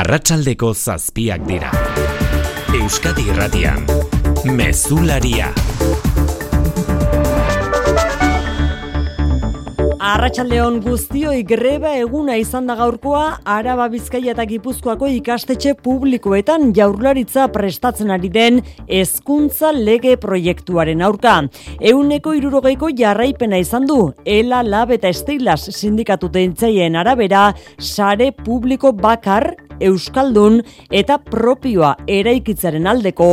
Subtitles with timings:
[0.00, 1.70] Arratsaldeko zazpiak dira.
[2.78, 3.84] Euskadi Irratian.
[4.48, 5.50] Mezularia.
[10.00, 13.24] Arratxaldeon guztioi greba eguna izan da gaurkoa
[13.54, 21.36] Araba Bizkaia eta Gipuzkoako ikastetxe publikoetan jaurlaritza prestatzen ari den hezkuntza lege proiektuaren aurka.
[21.92, 29.52] Euneko irurogeiko jarraipena izan du, Ela, Lab eta Estilas sindikatu deintzaien arabera, sare publiko bakar
[29.80, 30.60] Euskaldun
[30.92, 33.30] eta propioa eraikitzaren aldeko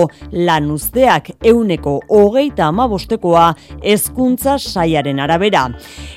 [0.47, 3.49] lan usteak euneko hogeita amabostekoa
[3.83, 5.67] hezkuntza saiaren arabera.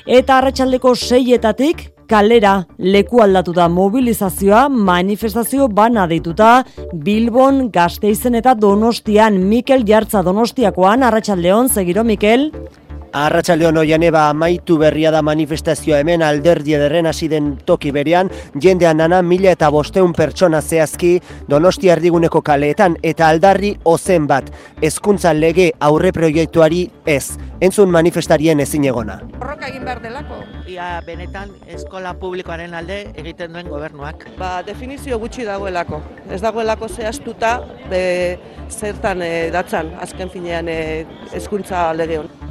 [0.07, 6.63] Eta arratsaldeko seietatik kalera leku aldatu da mobilizazioa manifestazio bana deituta
[7.05, 12.49] Bilbon, Gasteizen eta Donostian Mikel Jartza Donostiakoan arratsaldeon segiro Mikel
[13.11, 18.29] Arratxaldeon oian eba amaitu berria da manifestazioa hemen alderdi ederren hasi den toki berean,
[18.63, 21.17] jendean nana mila eta bosteun pertsona zehazki
[21.49, 24.47] donosti erdiguneko kaleetan eta aldarri ozen bat,
[24.79, 29.17] hezkuntza lege aurre proiektuari ez, entzun manifestarien ezin egona.
[29.33, 30.39] Borroka egin behar delako.
[30.71, 34.23] Ia benetan eskola publikoaren alde egiten duen gobernuak.
[34.39, 35.99] Ba, definizio gutxi dagoelako.
[36.31, 37.57] Ez dagoelako zehaztuta
[37.91, 38.05] be,
[38.69, 40.79] zertan e, datzan, azken finean e,
[41.35, 42.50] hezkuntza lege hon.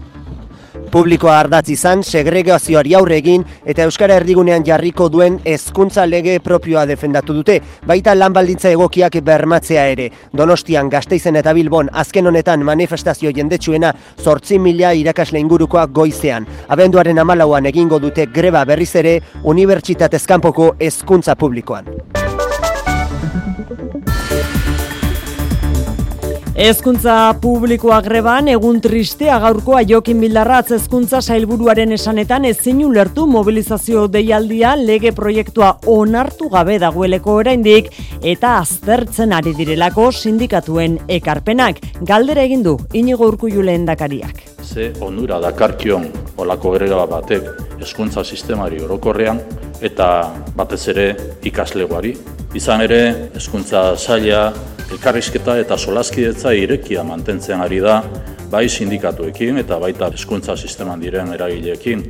[0.90, 7.36] Publikoa ardatz izan, segregazioari aurre egin eta Euskara erdigunean jarriko duen hezkuntza lege propioa defendatu
[7.36, 10.08] dute, baita lan baldintza egokiak bermatzea ere.
[10.32, 16.48] Donostian, Gasteizen eta Bilbon, azken honetan manifestazio jendetsuena sortzi mila irakasle ingurukoak goizean.
[16.68, 21.86] Abenduaren amalauan egingo dute greba berriz ere Unibertsitatezkanpoko hezkuntza publikoan.
[26.60, 34.74] Hezkuntza publikoa greban egun tristea gaurkoa Jokin Bildarratz hezkuntza sailburuaren esanetan ezin ulertu mobilizazio deialdia
[34.76, 37.88] lege proiektua onartu gabe dagoeleko oraindik
[38.20, 41.80] eta aztertzen ari direlako sindikatuen ekarpenak.
[42.10, 44.42] Galdera egin du Inigo Urkullu lehendakariak.
[44.60, 49.40] Ze onura dakarkion olako greba batek hezkuntza sistemari orokorrean
[49.80, 50.10] eta
[50.60, 51.08] batez ere
[51.40, 52.12] ikaslegoari.
[52.52, 53.00] Izan ere,
[53.32, 54.50] hezkuntza saila
[54.90, 58.00] elkarrizketa eta solaskidetza irekia mantentzen ari da,
[58.50, 62.02] bai sindikatuekin eta baita hezkuntza sisteman diren eragileekin.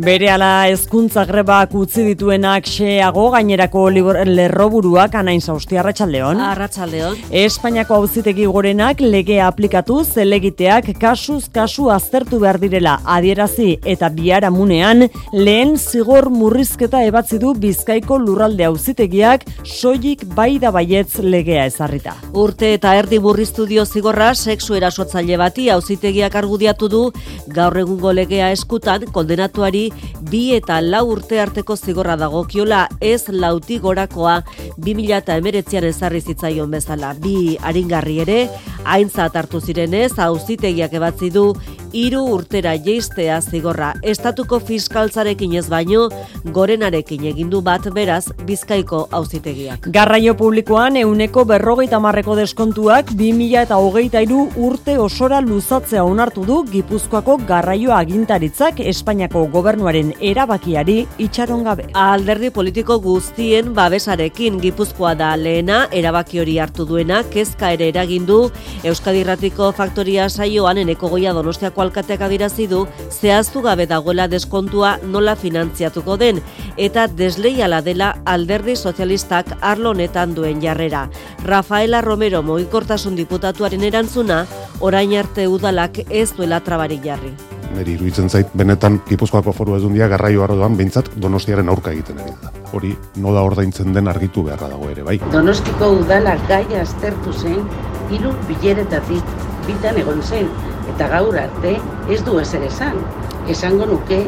[0.00, 6.38] Bere ala ezkuntza grebak utzi dituenak xeago gainerako lerroburuak anain sausti arratsaldeon.
[6.40, 7.18] Arratsaldeon.
[7.42, 15.10] Espainiako auzitegi gorenak legea aplikatu zelegiteak kasuz kasu aztertu behar direla adierazi eta biara munean
[15.32, 22.16] lehen zigor murrizketa ebatzi du bizkaiko lurralde auzitegiak soilik bai da baietz legea ezarrita.
[22.32, 27.04] Urte eta erdi murriztu dio zigorra sexu erasotzaile bati auzitegiak argudiatu du
[27.46, 29.81] gaur egungo legea eskutan kondenatuari
[30.30, 34.40] bi eta lau urte arteko zigorra dagokiola ez lauti gorakoa
[34.76, 37.14] 2000 eta emeretzian ezarri zitzaion bezala.
[37.18, 38.40] Bi aringarri ere,
[38.84, 41.52] haintzat hartu zirenez, auzitegiak ebatzi du
[41.92, 43.92] hiru urtera jeistea zigorra.
[44.02, 46.06] Estatuko fiskaltzarekin ez baino,
[46.54, 49.88] gorenarekin egindu bat beraz bizkaiko auzitegiak.
[49.92, 56.62] Garraio publikoan euneko berrogeita marreko deskontuak 2000 eta hogeita iru urte osora luzatzea onartu du
[56.72, 61.86] Gipuzkoako garraio agintaritzak Espainiako gobernuaren erabakiari itxaron gabe.
[61.96, 68.50] Alderdi politiko guztien babesarekin Gipuzkoa da lehena erabaki hori hartu duena kezka ere eragindu
[68.84, 75.36] Euskadi Irratiko Faktoria saioan eneko goia Donostiako alkateak adirazi du zehaztu gabe dagoela deskontua nola
[75.36, 76.42] finantziatuko den
[76.76, 81.08] eta desleiala dela alderdi sozialistak arlo honetan duen jarrera.
[81.44, 84.44] Rafaela Romero mogikortasun diputatuaren erantzuna
[84.80, 87.61] orain arte udalak ez duela trabarik jarri.
[87.72, 92.52] Neri iruditzen zait, benetan Gipuzkoako foru ezundia garraio arrodoan behintzat Donostiaren aurka egiten ari da.
[92.76, 92.92] Hori
[93.24, 95.16] nola ordaintzen den argitu beharra dago ere, bai?
[95.32, 97.64] Donostiko udala gaia aztertu zen,
[98.12, 99.34] hiru bileretatik
[99.66, 100.48] bitan egon zen,
[100.94, 101.76] eta gaur arte
[102.12, 103.00] ez du ezer esan.
[103.48, 104.24] Esango nuke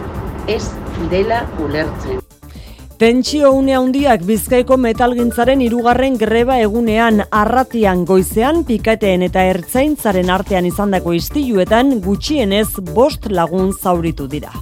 [0.48, 0.62] ez
[1.12, 2.24] dela ulertzen.
[3.04, 11.12] Tentsio une handiak Bizkaiko metalgintzaren hirugarren greba egunean arratian goizean pikateen eta ertzaintzaren artean izandako
[11.18, 14.56] istiluetan gutxienez bost lagun zauritu dira.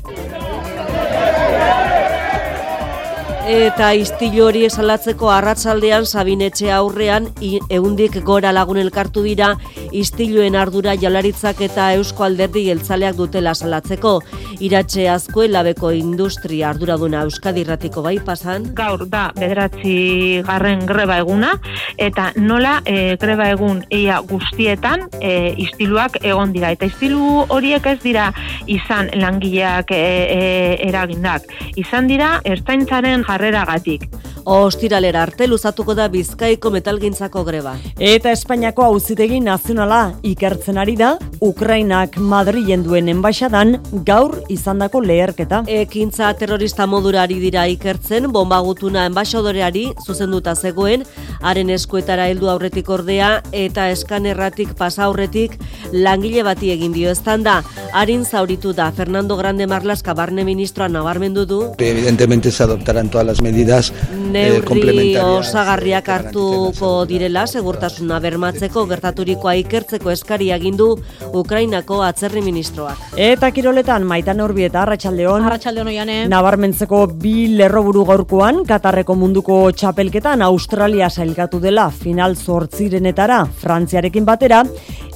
[3.43, 9.57] Eta istilu hori esalatzeko arratsaldean Sabinetxe aurrean ehundik gora lagun elkartu dira
[9.91, 14.21] istiluen ardura jalaritzak eta Eusko Alderdi Jeltzaleak dutela salatzeko.
[14.63, 18.69] Iratxe azko elabeko industria arduraduna Euskadi Irratiko bai pasan.
[18.79, 21.57] Gaur da bederatzi garren greba eguna
[21.99, 26.71] eta nola e, greba egun eia guztietan e, istiluak egon dira.
[26.71, 28.31] Eta istilu horiek ez dira
[28.71, 30.41] izan langileak e, e,
[30.87, 31.51] eragindak.
[31.75, 34.09] Izan dira ertzaintzaren jarreragatik.
[34.45, 37.77] Ostiralera arte luzatuko da Bizkaiko metalgintzako greba.
[37.99, 43.77] Eta Espainiako auzitegi nazionala ikertzen ari da Ukrainak Madrilen duen enbaixadan
[44.07, 45.63] gaur izandako leherketa.
[45.71, 51.07] Ekintza terrorista modurari dira ikertzen bombagutuna enbaixadoreari zuzenduta zegoen
[51.41, 55.55] haren eskuetara heldu aurretik ordea eta eskanerratik pasa aurretik
[55.93, 57.61] langile bati egin dio estanda.
[57.93, 61.63] Harin zauritu da Fernando Grande Marlaska barne ministroa nabarmendu du.
[61.79, 63.93] Evidentemente se adoptarán todas las medidas
[64.33, 70.89] neurri osagarriak hartuko direla segurtasuna bermatzeko gertaturikoa ikertzeko eskaria gindu
[71.33, 73.13] Ukrainako atzerri ministroak.
[73.17, 75.45] Eta kiroletan maitan urbi eta arratsaldeon.
[75.49, 76.19] Arratsaldeon oiane.
[76.33, 84.63] Nabarmentzeko bi lerroburu gaurkoan Katarreko munduko txapelketan Australia sailkatu dela final zortzirenetara Frantziarekin batera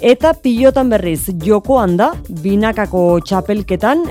[0.05, 2.11] eta pilotan berriz jokoan da
[2.43, 4.05] binakako txapelketan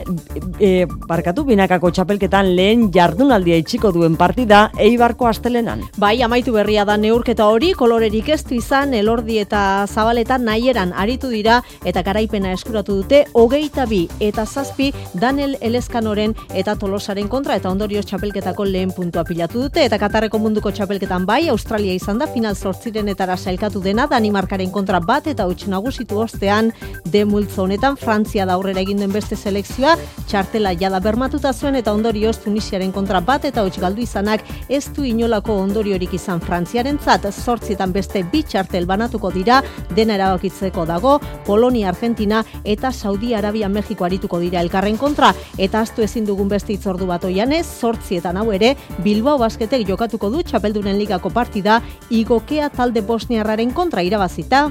[0.59, 5.83] e, barkatu binakako txapelketan lehen jardunaldia itxiko duen partida Eibarko astelenan.
[5.97, 11.29] Bai, amaitu berria da neurketa hori, kolorerik ez du izan, elordi eta zabaletan nahieran aritu
[11.29, 17.69] dira eta garaipena eskuratu dute, hogeita bi eta zazpi Daniel Eleskanoren eta Tolosaren kontra eta
[17.69, 22.55] ondorioz txapelketako lehen puntua pilatu dute eta Katarreko munduko txapelketan bai, Australia izan da final
[22.55, 26.71] zortzirenetara sailkatu dena, Danimarkaren kontra bat eta utx nagusitu ostean
[27.05, 29.95] de honetan Frantzia da aurrera egin den beste selekzioa,
[30.27, 35.03] txartela jada bermatuta zuen eta ondorioz Tunisiaren kontra bat eta utx galdu izanak ez du
[35.03, 36.41] inolako ondoriorik izan.
[36.41, 39.61] Frantziaren zat, zortzietan beste bi txartel banatuko dira,
[39.95, 46.03] dena erabakitzeko dago, Polonia, Argentina eta Saudi Arabia, Mexiko arituko dira elkarren kontra, eta astu
[46.05, 51.29] ezin dugun beste itzordu bat oianez, zortzietan hau ere, Bilbao basketek jokatuko du txapeldunen ligako
[51.29, 54.69] partida, igokea talde bosniarraren kontra irabazita,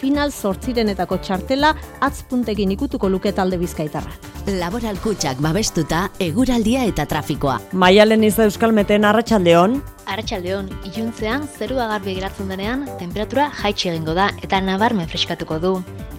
[0.00, 4.12] final zortzirenetako txartela atzpuntekin ikutuko luke talde bizkaitarra.
[4.48, 7.58] Laboral kutsak babestuta, eguraldia eta trafikoa.
[7.72, 9.78] Maialen iza euskalmeten arratsaldeon.
[10.08, 15.74] Arratxaldeon, iluntzean zerua garbi geratzen denean, temperatura jaitsi egingo da eta nabarmen freskatuko du.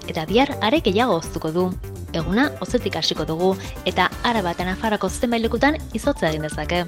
[0.09, 1.65] Eta bihar arek gehiago oztuko du.
[2.13, 3.55] Eguna ozetik hasiko dugu
[3.89, 6.85] eta araba eta nafarako zenbailekutan izotza egin dezake.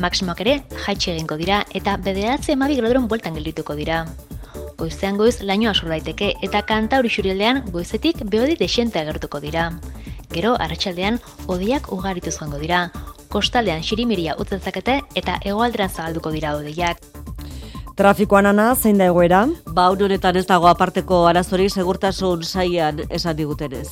[0.00, 4.04] Maksimoak ere jaitsi egingo dira eta bederatze emabi graduron bueltan geldituko dira.
[4.80, 9.66] Goizean goiz laino asur daiteke eta kanta hori xurildean goizetik behodi desiente agertuko dira.
[10.32, 11.18] Gero, arratsaldean
[11.52, 12.86] odiak ugaritu joango dira.
[13.28, 17.04] Kostaldean xirimiria utzezakete eta hegoalderan zabalduko dira odeiak.
[18.00, 19.42] Trafikoan ana, zein da egoera?
[19.76, 23.90] Ba, honetan ez dago aparteko arazori segurtasun saian esan digutenez.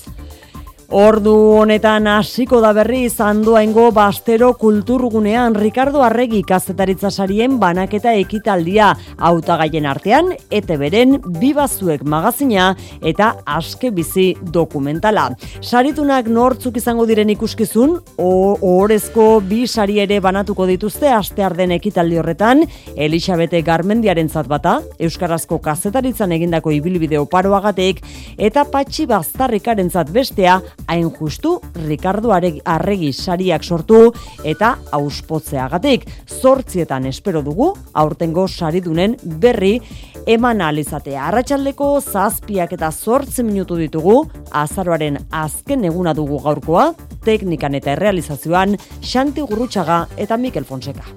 [0.88, 9.84] Ordu honetan hasiko da berri zandoaingo bastero kulturgunean Ricardo Arregi kazetaritza sarien banaketa ekitaldia hautagaien
[9.84, 12.70] artean eta beren bibazuek magazina
[13.04, 15.26] eta aske bizi dokumentala.
[15.60, 22.64] Saritunak nortzuk izango diren ikuskizun, ohorezko bi sari ere banatuko dituzte astear den ekitaldi horretan,
[22.96, 28.00] Elisabete Garmendiaren bata, Euskarazko kazetaritzan egindako ibilbide oparoagatek
[28.38, 34.12] eta patxi baztarrikaren bestea hain justu Ricardo Arregi sariak sortu
[34.44, 36.06] eta auspotzeagatik
[36.40, 39.80] zortzietan espero dugu aurtengo saridunen berri
[40.28, 41.28] eman alizatea.
[41.28, 44.20] Arratxaldeko zazpiak eta zortzi minutu ditugu,
[44.52, 46.92] azaroaren azken eguna dugu gaurkoa,
[47.24, 51.08] teknikan eta errealizazioan Xanti Gurrutxaga eta Mikel Fonseca.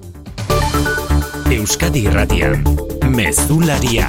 [1.52, 2.64] Euskadi Irratian,
[3.12, 4.08] Mezularia.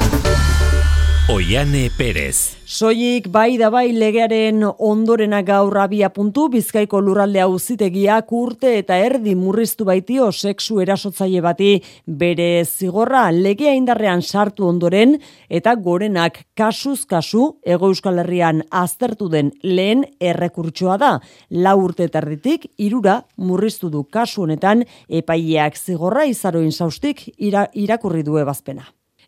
[1.31, 2.57] Oiane Perez.
[2.67, 9.31] Soilik bai da bai legearen ondorena gaur abia puntu Bizkaiko lurralde auzitegia kurte eta erdi
[9.39, 11.69] murriztu baitio sexu erasotzaile bati
[12.05, 15.13] bere zigorra legea indarrean sartu ondoren
[15.47, 21.13] eta gorenak kasuz kasu Ego Euskal Herrian aztertu den lehen errekurtsoa da.
[21.51, 28.83] La urte terditik irura murriztu du kasu honetan epaileak zigorra izaroin zaustik irakurri du ebazpena.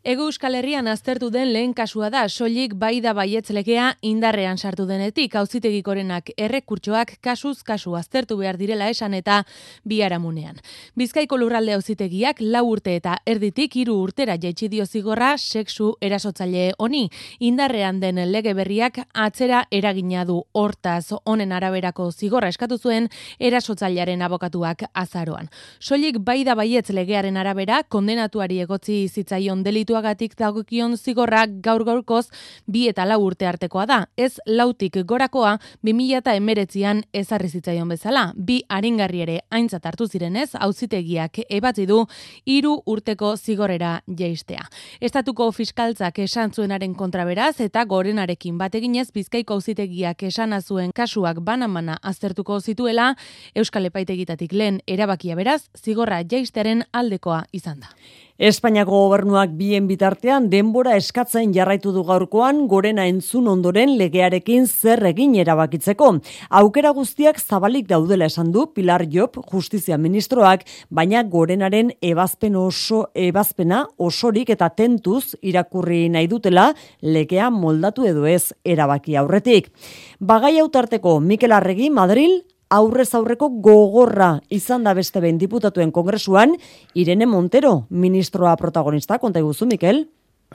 [0.07, 4.83] Ego Euskal Herrian aztertu den lehen kasua da, soilik bai da baietz legea indarrean sartu
[4.85, 9.39] denetik, auzitegikorenak errekurtsoak kasuz kasu aztertu behar direla esan eta
[9.81, 10.59] biharamunean.
[10.93, 17.09] Bizkaiko lurralde auzitegiak lau urte eta erditik hiru urtera jaitsi dio zigorra sexu erasotzaile honi.
[17.39, 23.09] Indarrean den lege berriak atzera eragina du hortaz honen araberako zigorra eskatu zuen
[23.39, 25.49] erasotzailearen abokatuak azaroan.
[25.79, 32.27] Soilik bai da baietz legearen arabera kondenatuari egotzi zitzaion delitu delituagatik dagokion zigorra gaur gaurkoz
[32.67, 34.07] bi eta lau urte artekoa da.
[34.17, 38.33] Ez lautik gorakoa 2000 eta emeretzian ezarri zitzaion bezala.
[38.35, 42.05] Bi aringarri ere aintzat hartu zirenez, auzitegiak ebatzi du
[42.45, 44.67] hiru urteko zigorera jaistea.
[44.99, 52.59] Estatuko fiskaltzak esan zuenaren kontraberaz eta gorenarekin bateginez Bizkaiko auzitegiak esana zuen kasuak banamana aztertuko
[52.59, 53.15] zituela
[53.55, 57.93] Euskal Epaitegitatik lehen erabakia beraz zigorra jaistearen aldekoa izan da.
[58.35, 65.37] Espainiako gobernuak bien bitartean denbora eskatzen jarraitu du gaurkoan gorena entzun ondoren legearekin zer egin
[65.39, 66.09] erabakitzeko.
[66.49, 73.85] Aukera guztiak zabalik daudela esan du Pilar Job justizia ministroak, baina gorenaren ebazpen oso ebazpena
[73.97, 79.71] osorik eta tentuz irakurri nahi dutela legea moldatu edo ez erabaki aurretik.
[80.19, 82.41] Bagai autarteko Mikel Arregi Madril
[82.75, 86.57] aurrez aurreko gogorra izan da beste behin diputatuen kongresuan,
[86.93, 90.05] Irene Montero, ministroa protagonista, konta iguzu, Mikel?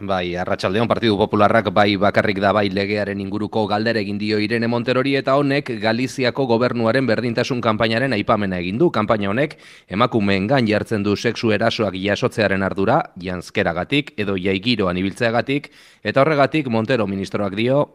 [0.01, 5.17] Bai, Arratsaldeon Partidu Popularrak bai bakarrik da bai legearen inguruko galdera egin dio Irene Monterori
[5.19, 8.89] eta honek Galiziako gobernuaren berdintasun kanpainaren aipamena egin du.
[8.95, 9.59] Kanpaina honek
[9.89, 15.69] emakumeen gan jartzen du sexu erasoak jasotzearen ardura, janzkeragatik edo jaigiroan ibiltzeagatik
[16.03, 17.91] eta horregatik Montero ministroak dio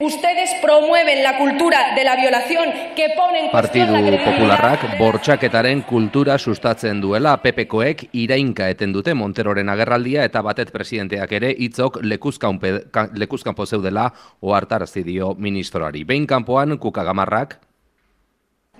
[0.00, 3.92] Ustedes promueven la cultura de la violación que ponen Partidu
[4.24, 11.52] Popularrak bortxaketaren kultura sustatzen duela PPkoek irainka eten dute Monteroren agerraldia eta batet presidenteak ere
[11.52, 14.06] hitzok lekuzkanpo zeudela
[14.40, 16.06] ohartarazi dio ministroari.
[16.08, 17.58] Behin kanpoan kukagamarrak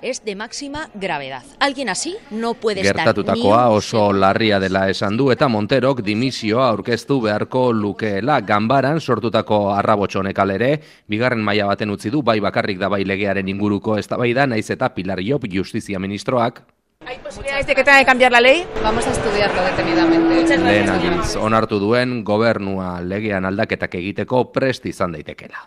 [0.03, 1.43] es de máxima gravedad.
[1.59, 7.21] Alguien así no puede estar Gertatutakoa oso larria dela esan du eta Monterok dimisioa aurkeztu
[7.21, 13.05] beharko lukeela ganbaran sortutako arrabotxonek alere, bigarren maila baten utzi du bai bakarrik da bai
[13.05, 16.63] legearen inguruko eztabaida naiz eta Pilar Job justizia ministroak
[17.07, 18.67] ¿Hay posibilidades de que tenga que cambiar la ley?
[18.83, 20.59] Vamos a estudiarlo detenidamente.
[20.59, 25.65] Lehen aldiz, onartu duen gobernua legean aldaketak egiteko prest izan daitekela.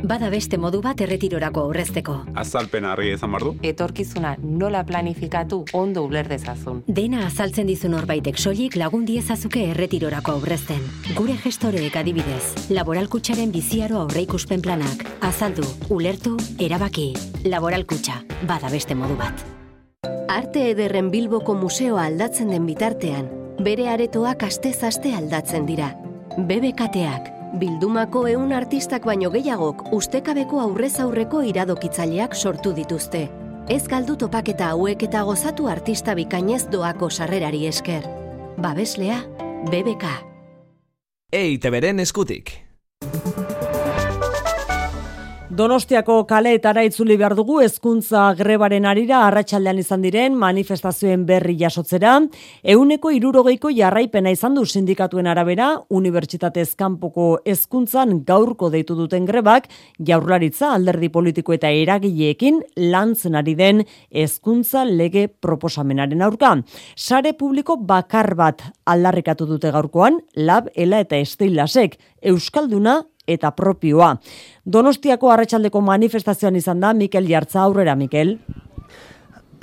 [0.00, 2.14] Bada beste modu bat erretirorako aurrezteko.
[2.40, 3.52] Azalpen harri ezan bardu?
[3.62, 6.82] Etorkizuna nola planifikatu ondo uler dezazun.
[6.86, 10.80] Dena azaltzen dizu norbaitek soilik lagun diezazuke erretirorako aurrezten.
[11.16, 15.04] Gure gestoreek adibidez, laboralkutxaren biziaro aurreikuspen planak.
[15.20, 17.10] Azaldu, ulertu, erabaki.
[17.44, 19.44] Laboralkutxa, bada beste modu bat.
[20.30, 23.28] Arte ederren Bilboko museoa aldatzen den bitartean,
[23.60, 25.90] bere aretoak aste-zaste aldatzen dira.
[26.38, 33.24] BBKteak, Bildumako ehun artistak baino gehiagok ustekabeko aurrez aurreko iradokitzaileak sortu dituzte.
[33.70, 38.06] Ez galdu topaketa hauek eta gozatu artista bikainez doako sarrerari esker.
[38.58, 39.20] Babeslea,
[39.70, 40.16] BBK.
[41.32, 42.69] EITBren eskutik.
[45.50, 52.12] Donostiako kaleetara itzuli behar dugu hezkuntza grebaren arira arratsaldean izan diren manifestazioen berri jasotzera,
[52.62, 59.66] euneko irurogeiko jarraipena izan du sindikatuen arabera, unibertsitate ezkanpoko hezkuntzan gaurko deitu duten grebak,
[59.98, 62.62] jaurlaritza alderdi politiko eta eragileekin
[62.94, 63.82] lantzen ari den
[64.14, 66.60] hezkuntza lege proposamenaren aurka.
[66.94, 74.14] Sare publiko bakar bat aldarrikatu dute gaurkoan, lab, ela eta estilasek, Euskalduna eta propioa.
[74.72, 78.36] Donostiako arratsaldeko manifestazioan izan da Mikel Jartza aurrera Mikel.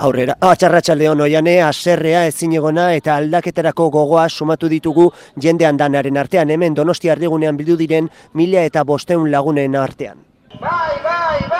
[0.04, 5.08] Aurrera, atxarratxalde hon oiane, aserrea, ezinegona eta aldaketerako gogoa sumatu ditugu
[5.46, 10.20] jende handanaren artean, hemen donosti ardigunean bildu diren mila eta bosteun lagunen artean.
[10.60, 11.57] Bai, bai, bai,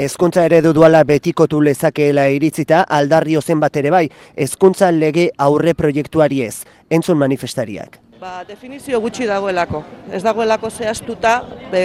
[0.00, 4.06] Ezkuntza eredu duala betikotu lezakeela iritzita aldarri ozen bat ere bai,
[4.40, 7.98] ezkuntza lege aurre proiektuari ez, entzun manifestariak.
[8.22, 9.82] Ba, definizio gutxi dagoelako.
[10.14, 11.34] Ez dagoelako zehaztuta
[11.72, 11.82] be,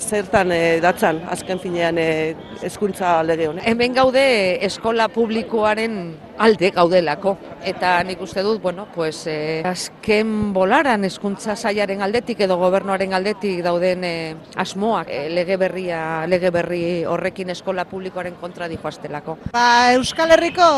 [0.00, 3.66] zertan e, datzan, azken finean e, hezkuntza lege honek.
[3.68, 4.24] Hemen gaude
[4.66, 6.00] eskola publikoaren
[6.40, 7.36] alde gaudelako.
[7.66, 13.60] Eta nik uste dut, bueno, pues, e, azken bolaran hezkuntza sailaren aldetik edo gobernuaren aldetik
[13.64, 14.14] dauden e,
[14.56, 19.36] asmoak e, lege berria, lege berri horrekin eskola publikoaren kontra dihoaztelako.
[19.52, 20.70] Ba, Euskal Herriko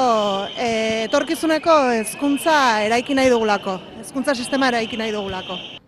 [0.56, 2.56] e, etorkizuneko hezkuntza
[2.88, 5.81] eraiki nahi dugulako hezkuntza sistema eraiki nahi dugulako.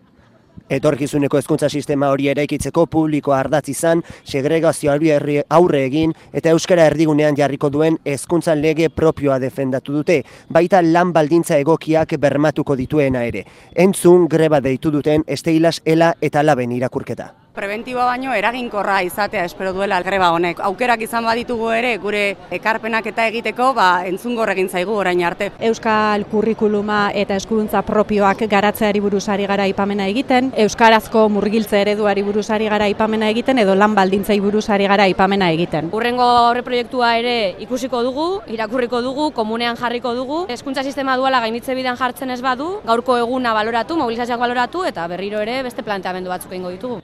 [0.69, 5.13] Etorkizuneko hezkuntza sistema hori eraikitzeko publiko ardatz izan, segregazioari
[5.49, 11.61] aurre egin eta euskara erdigunean jarriko duen hezkuntza lege propioa defendatu dute, baita lan baldintza
[11.61, 13.45] egokiak bermatuko dituena ere.
[13.75, 17.44] Entzun greba deitu duten Esteilas Ela eta Laben irakurketa.
[17.55, 20.57] Preventiboa baino eraginkorra izatea espero duela greba honek.
[20.67, 25.47] Aukerak izan baditugu ere gure ekarpenak eta egiteko, ba entzungor egin zaigu orain arte.
[25.69, 32.91] Euskal kurrikuluma eta eskuduntza propioak garatzeari buruzari gara ipamena egiten, euskarazko murgiltze ereduari buruzari gara
[32.91, 35.93] ipamena egiten edo lan baldintzai buruzari gara ipamena egiten.
[35.95, 40.43] Urrengo aurre proiektua ere ikusiko dugu, irakurriko dugu, komunean jarriko dugu.
[40.51, 45.39] Hezkuntza sistema duala gainitze bidean jartzen ez badu, gaurko eguna baloratu, mobilizazioak baloratu eta berriro
[45.39, 47.03] ere beste planteamendu batzuk egingo ditugu.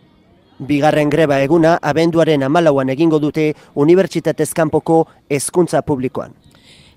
[0.61, 6.35] Bigarren greba eguna abenduaren amalauan egingo dute Unibertsitatez kanpoko hezkuntza publikoan.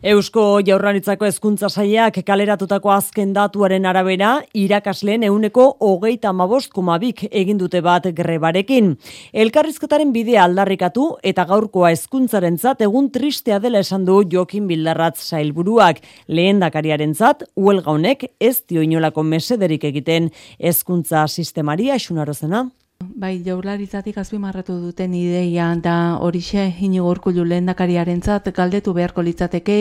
[0.04, 8.10] Eusko Jaurlaritzako hezkuntza sailak kaleratutako azken datuaren arabera, irakasleen euneko hogeita amaboskumabik egin dute bat
[8.12, 8.92] grebarekin.
[9.32, 16.04] Elkarrizketaren bidea aldarrikatu eta gaurkoa hezkuntzaren zat egun tristea dela esan du Jokin Bildarratz sailburuak.
[16.28, 22.66] Lehen dakariaren zat, huelga honek ez dio inolako mesederik egiten hezkuntza sistemari asunarozena.
[23.00, 29.76] Bai, jaurlaritzatik azpimarratu duten ideia da horixe inigo urkullu lehendakariarentzat galdetu beharko litzateke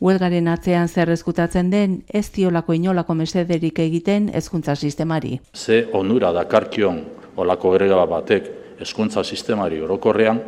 [0.00, 5.38] huelgaren atzean zer eskutatzen den ez diolako inolako mesederik egiten hezkuntza sistemari.
[5.54, 7.02] Ze onura dakarkion
[7.36, 10.40] olako greba batek hezkuntza sistemari orokorrean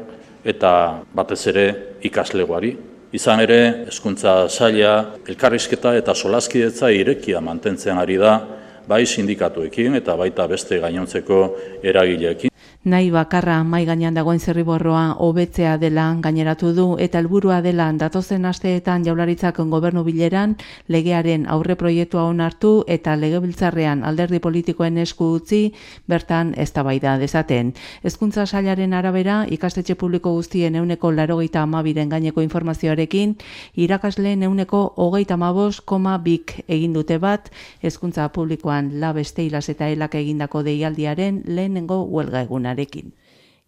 [0.45, 1.67] eta batez ere
[2.03, 2.77] ikaslegoari.
[3.12, 3.61] Izan ere,
[3.91, 8.39] hezkuntza saila elkarrizketa eta solaskidetza irekia mantentzen ari da
[8.90, 11.40] bai sindikatuekin eta baita beste gainontzeko
[11.82, 12.50] eragileekin.
[12.82, 19.02] Nahi bakarra mai gainean dagoen zerriborroa hobetzea dela gaineratu du eta helburua dela datozen asteetan
[19.04, 20.54] jaularitzak gobernu bileran
[20.88, 25.75] legearen aurre proiektua onartu eta legebiltzarrean alderdi politikoen esku utzi
[26.08, 27.75] bertan eztabaida dezaten.
[28.02, 33.37] Hezkuntza sailaren arabera ikastetxe publiko guztien euneko larogeita amabiren gaineko informazioarekin
[33.76, 40.14] irakasleen euneko hogeita amabos koma bik egin dute bat hezkuntza publikoan labeste hilas eta elak
[40.14, 43.12] egindako deialdiaren lehenengo huelga eguna egunarekin.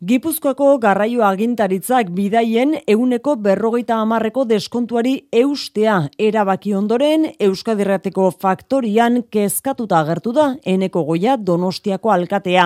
[0.02, 10.32] Gipuzkoako garraio agintaritzak bidaien euneko berrogeita amarreko deskontuari eustea erabaki ondoren Euskadirrateko faktorian kezkatuta agertu
[10.34, 12.64] da eneko goia donostiako alkatea.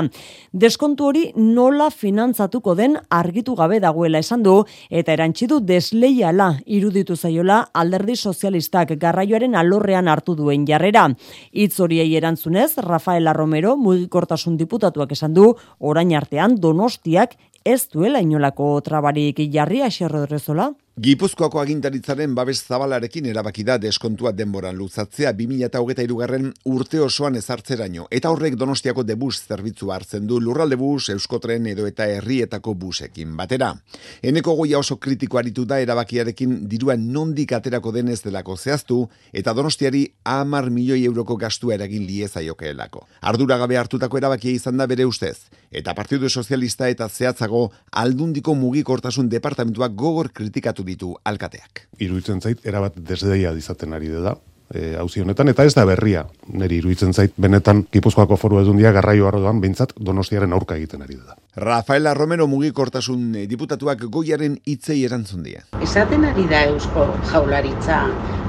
[0.55, 4.57] Deskontu hori nola finantzatuko den argitu gabe dagoela esan du
[4.89, 11.05] eta erantxidu desleiala iruditu zaiola alderdi sozialistak garraioaren alorrean hartu duen jarrera.
[11.53, 18.21] Itz horiei erantzunez, Rafaela Romero mugikortasun diputatuak esan du orain artean donostiak back ez duela
[18.23, 20.71] inolako trabarik jarri aserrodrezola?
[20.97, 28.31] Gipuzkoako agintaritzaren babes zabalarekin erabaki da deskontua denboran luzatzea 2023 garren urte osoan ezartzeraino eta
[28.33, 33.75] horrek Donostiako debus zerbitzua hartzen du lurralde bus, euskotren edo eta herrietako busekin batera.
[34.23, 39.03] Eneko goia oso kritiko aritu da erabakiarekin diruan nondik aterako denez delako zehaztu
[39.35, 43.05] eta Donostiari 10 milioi euroko gastua eragin liezaiokeelako.
[43.21, 47.56] Ardura gabe hartutako erabakia izan da bere ustez eta Partidu Sozialista eta zehatzago
[48.03, 51.87] aldundiko mugikortasun departamentuak gogor kritikatu ditu alkateak.
[51.99, 54.37] Iruitzen zait, erabat desdeia dizaten ari da,
[54.73, 59.29] e, hauzi honetan, eta ez da berria, niri iruditzen zait, benetan Gipuzkoako foru edundia garraio
[59.29, 61.37] arrodoan, behintzat donostiaren aurka egiten ari da.
[61.63, 65.65] Rafaela Romero mugikortasun diputatuak goiaren hitzei erantzun dia.
[65.83, 68.03] Esaten ari da Eusko Jaularitza,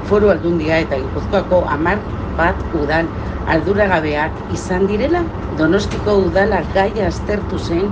[0.09, 2.01] foru aldundia eta Gipuzkoako amar
[2.37, 3.09] bat udal
[3.47, 5.23] arduragabeak izan direla,
[5.57, 7.87] donostiko udala gaia aztertu zen,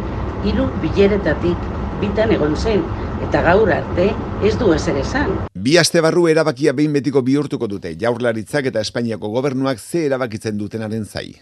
[0.45, 2.83] hiru bileretatik bitan egon zen,
[3.23, 4.09] eta gaur arte
[4.43, 5.31] ez du ezer esan.
[5.65, 11.05] Bi aste barru erabakia behin betiko bihurtuko dute, jaurlaritzak eta Espainiako gobernuak ze erabakitzen dutenaren
[11.05, 11.39] zai.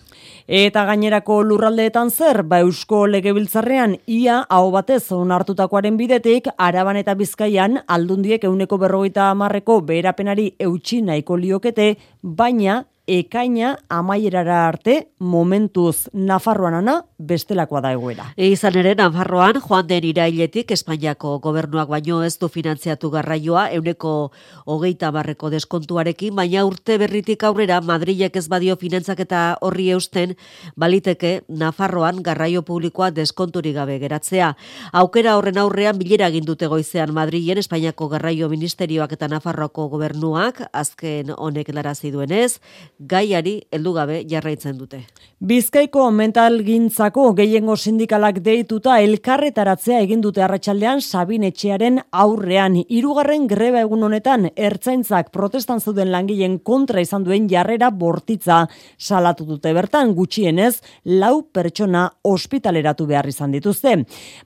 [0.47, 7.81] Eta gainerako lurraldeetan zer, ba eusko legebiltzarrean ia hau batez onartutakoaren bidetik, araban eta bizkaian
[7.87, 17.03] aldundiek euneko berrogeita amarreko beherapenari eutxi nahiko liokete, baina ekaina amaierara arte momentuz Nafarroan ana
[17.19, 18.29] bestelakoa da egoera.
[18.37, 24.31] E izan ere Nafarroan joan den irailetik Espainiako gobernuak baino ez du finantziatu garraioa euneko
[24.65, 30.35] hogeita barreko deskontuarekin, baina urte berritik aurrera Madrilek ez badio finantzak eta horri eusten
[30.77, 34.53] baliteke Nafarroan garraio publikoa deskonturi gabe geratzea.
[34.93, 41.33] Aukera horren aurrean bilera egin dute goizean Madrilen Espainiako garraio ministerioak eta Nafarroako gobernuak azken
[41.35, 42.59] honek larazi duenez,
[42.99, 45.03] gaiari heldu gabe jarraitzen dute.
[45.43, 52.77] Bizkaiko mental gintzako gehiengo sindikalak deituta elkarretaratzea egin dute arratsaldean Sabin etxearen aurrean.
[52.87, 58.61] Hirugarren greba egun honetan ertzaintzak protestan zuden langileen kontra izan duen jarrera bortitza
[58.97, 63.97] salatu dute bertan gutxienez lau pertsona ospitaleratu behar izan dituzte.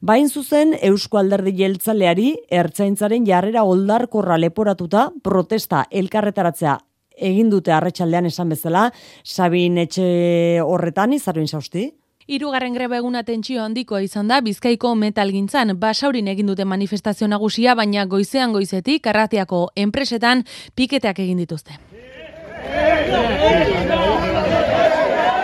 [0.01, 6.77] Bain zuzen Eusko Alderdi Jeltzaleari ertzaintzaren jarrera oldarkorra leporatuta protesta elkarretaratzea
[7.17, 8.91] egin dute arratsaldean esan bezala,
[9.23, 11.89] Sabin etxe horretan izarroin sausti?
[12.27, 18.03] Hirugarren greba eguna tentsio handikoa izan da Bizkaiko metalgintzan basaurin egin dute manifestazio nagusia baina
[18.05, 20.43] goizean goizetik arratiako enpresetan
[20.75, 21.79] piketeak egin dituzte.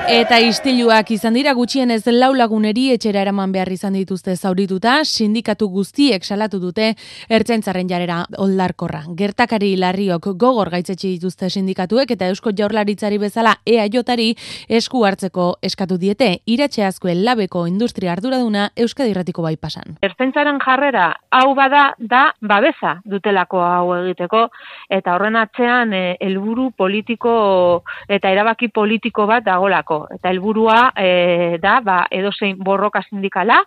[0.04, 6.26] Eta istiluak izan dira gutxienez lau laguneri etxera eraman behar izan dituzte zaurituta, sindikatu guztiek
[6.28, 6.90] salatu dute
[7.32, 9.06] ertzaintzaren jarera oldarkorra.
[9.16, 14.34] Gertakari larriok gogor gaitzetsi dituzte sindikatuek eta Eusko Jaurlaritzari bezala EAJari
[14.68, 19.96] esku hartzeko eskatu diete iratxe azkoen labeko industria arduraduna Euskadi Irratiko bai pasan.
[20.04, 24.50] Ertzaintzaren jarrera hau bada da babesa dutelako hau egiteko
[24.90, 31.80] eta horren atzean eh, helburu politiko eta erabaki politiko bat dagolako eta helburua e, da
[31.84, 33.60] ba edozein borroka sindikala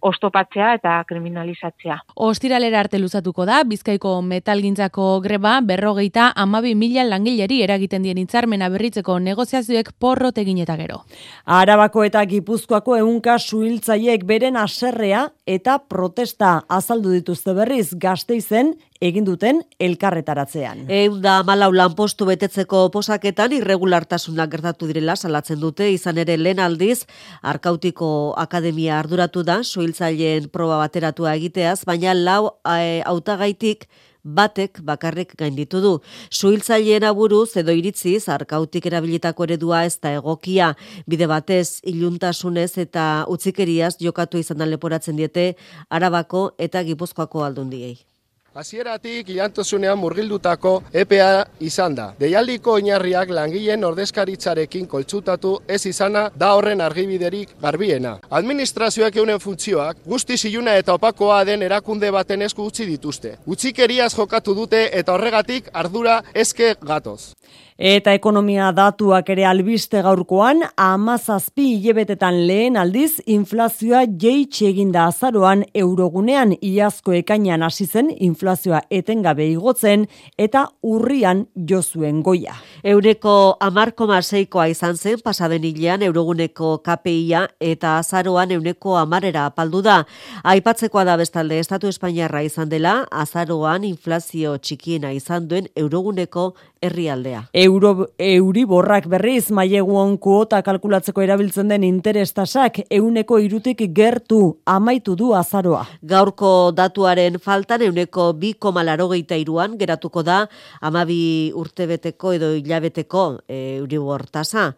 [0.00, 1.98] ostopatzea eta kriminalizatzea.
[2.28, 9.18] Ostiralera arte luzatuko da Bizkaiko metalgintzako greba berrogeita amabi mila langileri eragiten dien hitzarmena berritzeko
[9.18, 11.02] negoziazioek porrot egin eta gero.
[11.44, 19.60] Arabako eta Gipuzkoako ehunka suhiltzaileek beren aserrea eta protesta azaldu dituzte berriz Gasteizen egin duten
[19.82, 20.86] elkarretaratzean.
[20.88, 27.04] Eun da malau lanpostu betetzeko posaketan irregulartasunak gertatu direla salatzen dute, izan ere lehen aldiz,
[27.42, 28.08] Arkautiko
[28.40, 33.88] Akademia arduratu da, suhiltzaileen proba bateratua egiteaz, baina lau e, autagaitik
[34.24, 35.92] batek bakarrik gainditu du.
[36.32, 40.72] Suhiltzaileen aburuz edo iritziz arkautik erabilitako eredua ez da egokia
[41.06, 45.54] bide batez iluntasunez eta utzikeriaz jokatu izan leporatzen diete
[45.90, 48.13] Arabako eta Gipuzkoako aldundiei.
[48.54, 52.04] Hasieratik ilantasunean murgildutako EPA izan da.
[52.20, 58.12] Deialdiko oinarriak langileen ordezkaritzarekin koltsutatu ez izana da horren argibiderik garbiena.
[58.30, 63.34] Administrazioak eunen funtzioak guzti iluna eta opakoa den erakunde baten esku utzi dituzte.
[63.46, 67.34] Utzikeriaz jokatu dute eta horregatik ardura eske gatoz.
[67.74, 76.52] Eta ekonomia datuak ere albiste gaurkoan, amazazpi hilebetetan lehen aldiz, inflazioa jeitxe eginda azaroan eurogunean
[76.62, 80.04] iazko ekainan hasi zen inflazioa etengabe igotzen
[80.38, 82.54] eta urrian jozuen goia.
[82.84, 90.04] Eureko amarko maseikoa izan zen pasaden hilean euroguneko KPIa eta azaroan euneko amarera apaldu da.
[90.44, 96.52] Aipatzekoa da bestalde Estatu Espainiarra izan dela, azaroan inflazio txikiena izan duen euroguneko
[96.84, 97.42] herrialdea.
[97.64, 105.84] Euro, euriborrak berriz maileguon kuota kalkulatzeko erabiltzen den interestasak euneko irutik gertu amaitu du azaroa.
[106.06, 110.44] Gaurko datuaren faltan euneko bi komalarogeita iruan geratuko da
[110.80, 114.72] amabi urtebeteko edo hilabeteko euribor tasa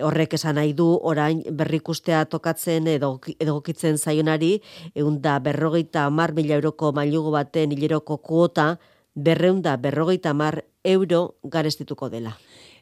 [0.00, 4.52] horrek esan nahi du orain berrikustea tokatzen edo edokitzen zaionari
[4.94, 8.76] eunda berrogeita mar mila euroko mailugu baten hileroko kuota
[9.14, 12.38] berreunda berrogeita mar euro garestituko dela.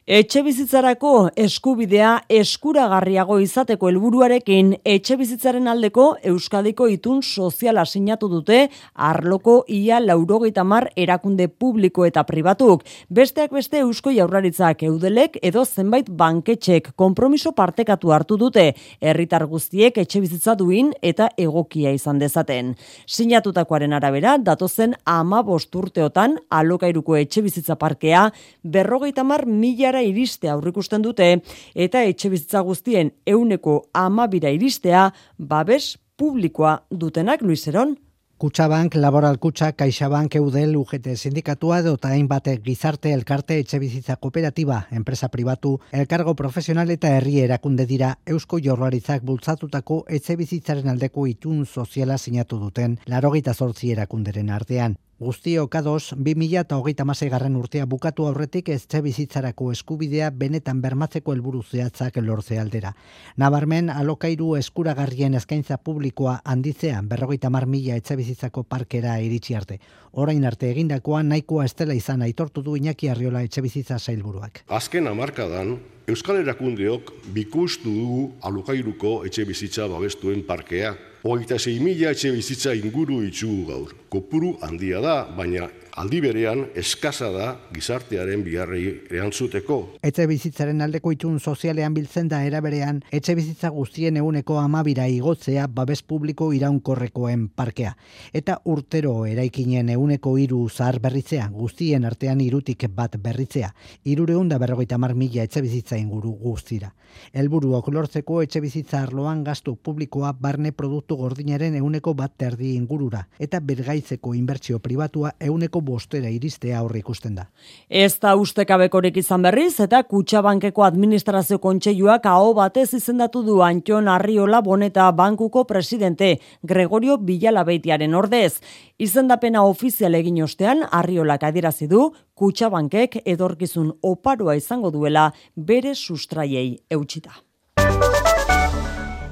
[0.09, 8.63] Etxe bizitzarako eskubidea eskuragarriago izateko helburuarekin etxe bizitzaren aldeko Euskadiko itun soziala sinatu dute
[9.09, 12.81] arloko ia laurogeita mar erakunde publiko eta pribatuk.
[13.13, 18.65] Besteak beste Eusko Jaurlaritzak eudelek edo zenbait banketxek konpromiso partekatu hartu dute
[18.99, 22.73] herritar guztiek etxe bizitza duin eta egokia izan dezaten.
[23.05, 28.25] Sinatutakoaren arabera datozen ama bosturteotan alokairuko etxe bizitza parkea
[28.63, 31.31] berrogeita mar milara iriste aurrikusten dute
[31.75, 37.97] eta etxe bizitza guztien euneko amabira iristea babes publikoa dutenak Luiseron.
[38.39, 44.77] Kutsabank, Laboral Kutsa, CaixaBank, Eudel, UGT Sindikatua edo eta hainbate gizarte elkarte etxe bizitza kooperatiba,
[44.95, 51.65] enpresa pribatu, elkargo profesional eta herri erakunde dira Eusko Jorlaritzak bultzatutako etxe bizitzaren aldeko itun
[51.65, 54.95] soziala sinatu duten larogita zortzi erakunderen artean.
[55.19, 61.61] Guztio kados, 2000 eta hogeita garren urtea bukatu aurretik ez bizitzarako eskubidea benetan bermatzeko helburu
[61.61, 62.93] zehatzak lortze aldera.
[63.35, 69.79] Nabarmen, alokairu eskuragarrien eskaintza publikoa handitzean berrogeita mar mila etxe bizitzako parkera iritsi arte.
[70.13, 74.63] Orain arte egindakoa nahikoa estela izan aitortu du Iñaki Arriola etxe bizitza sailburuak.
[74.69, 75.77] Azken amarkadan,
[76.09, 80.95] Euskal Erakundeok bikustu dugu alokairuko etxe bizitza babestuen parkea.
[81.21, 83.93] Hogeita mila etxe bizitza inguru itxugu gaur.
[84.09, 85.67] Kopuru handia da, baina
[85.99, 89.77] aldi berean eskaza da gizartearen biharrei erantzuteko.
[90.05, 96.01] Etxe bizitzaren aldeko itun sozialean biltzen da eraberean, etxe bizitza guztien eguneko amabira igotzea babes
[96.01, 97.95] publiko iraunkorrekoen parkea.
[98.33, 103.73] Eta urtero eraikinen eguneko iru zahar berritzea, guztien artean irutik bat berritzea.
[104.05, 106.93] Irureunda berrogeita mar mila etxe bizitza inguru guztira.
[107.33, 113.25] Elburuok lortzeko etxe bizitza arloan gastu publikoa barne produktu gordinaren eguneko bat terdi ingurura.
[113.39, 117.45] Eta bergai amaitzeko inbertsio pribatua euneko bostera iristea aurre ikusten da.
[117.89, 124.61] Ez da ustekabekorik izan berriz eta Kutxabankeko administrazio kontseiluak aho batez izendatu du Antion Arriola
[124.61, 128.61] Boneta bankuko presidente Gregorio Villalabeitiaren ordez.
[128.97, 137.48] Izendapena ofizial egin ostean Arriolak adierazi du Kutxabankek edorkizun oparoa izango duela bere sustraiei eutxita.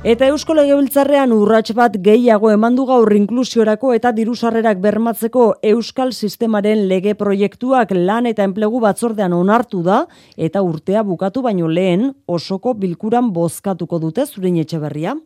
[0.07, 7.11] Eta Eusko Legebiltzarrean urrats bat gehiago emandu gaur inklusiorako eta dirusarrerak bermatzeko Euskal Sistemaren lege
[7.19, 10.05] proiektuak lan eta enplegu batzordean onartu da
[10.37, 15.17] eta urtea bukatu baino lehen osoko bilkuran bozkatuko dute zurin etxe berria.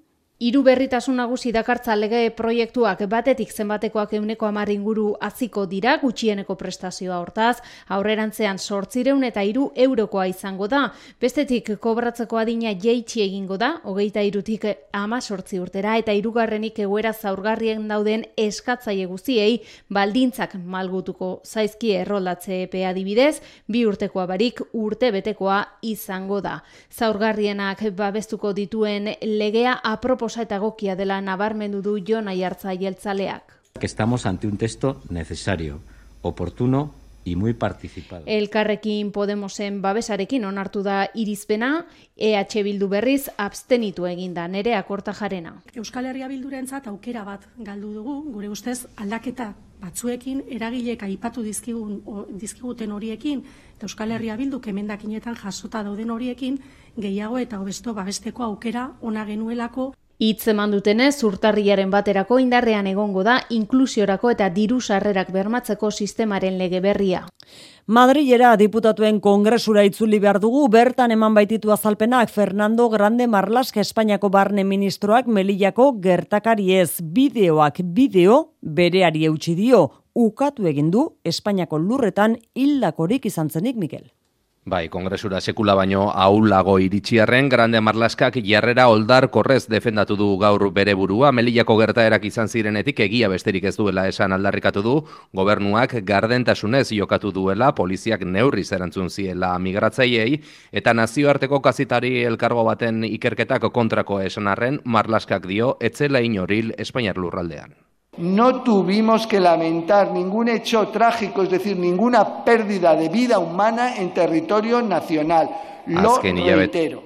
[0.41, 7.19] Hiru berritasun nagusi dakartza lege proiektuak batetik zenbatekoak euneko amar inguru aziko dira gutxieneko prestazioa
[7.21, 7.59] hortaz,
[7.93, 10.79] aurrerantzean sortzireun eta hiru eurokoa izango da.
[11.21, 14.65] Bestetik kobratzeko adina jeitsi egingo da, hogeita irutik
[14.97, 19.61] ama sortzi urtera eta hirugarrenik egoera zaurgarrien dauden eskatzaile guztiei
[19.93, 25.61] baldintzak malgutuko zaizki erroldatze epea adibidez, bi urtekoa barik urte betekoa
[25.93, 26.57] izango da.
[26.89, 33.43] Zaurgarrienak babestuko dituen legea apropos proposa eta gokia dela nabarmendu du Jon Aiartza jeltzaleak.
[33.81, 35.79] Estamos ante un texto necesario,
[36.21, 36.93] oportuno
[37.25, 38.23] y muy participado.
[38.25, 45.61] Elkarrekin Podemosen babesarekin onartu da irizpena, EH Bildu berriz abstenitu eginda, nere akorta jarena.
[45.75, 52.01] Euskal Herria Bildurentzat aukera bat galdu dugu, gure ustez aldaketa batzuekin eragilek aipatu dizkigun
[52.39, 53.43] dizkiguten horiekin
[53.75, 56.61] eta Euskal Herria Bildu kemendakinetan jasota dauden horiekin
[56.97, 63.39] gehiago eta hobesto babesteko aukera ona genuelako Itz eman dutenez, urtarriaren baterako indarrean egongo da
[63.55, 67.23] inklusiorako eta diru sarrerak bermatzeko sistemaren lege berria.
[67.87, 74.63] Madrilera diputatuen kongresura itzuli behar dugu, bertan eman baititu azalpenak Fernando Grande Marlaska Espainiako barne
[74.63, 83.25] ministroak melillako gertakari ez bideoak bideo bereari eutxi dio, ukatu egin du Espainiako lurretan hildakorik
[83.25, 84.11] izan zenik Mikel.
[84.63, 90.93] Bai, kongresura sekula baino aulago iritsiarren, Grande Marlaskak jarrera oldar korrez defendatu du gaur bere
[90.93, 94.95] burua, melillako gertaerak izan zirenetik egia besterik ez duela esan aldarrikatu du,
[95.33, 103.65] gobernuak gardentasunez jokatu duela, poliziak neurri zerantzun ziela migratzaiei, eta nazioarteko kazitari elkargo baten ikerketak
[103.73, 107.73] kontrako esan arren, Marlaskak dio, etzela inoril Espainiar lurraldean.
[108.17, 114.13] No tuvimos que lamentar ningún hecho trágico, es decir, ninguna pérdida de vida humana en
[114.13, 115.49] territorio nacional.
[115.85, 117.03] Lo Azken reitero.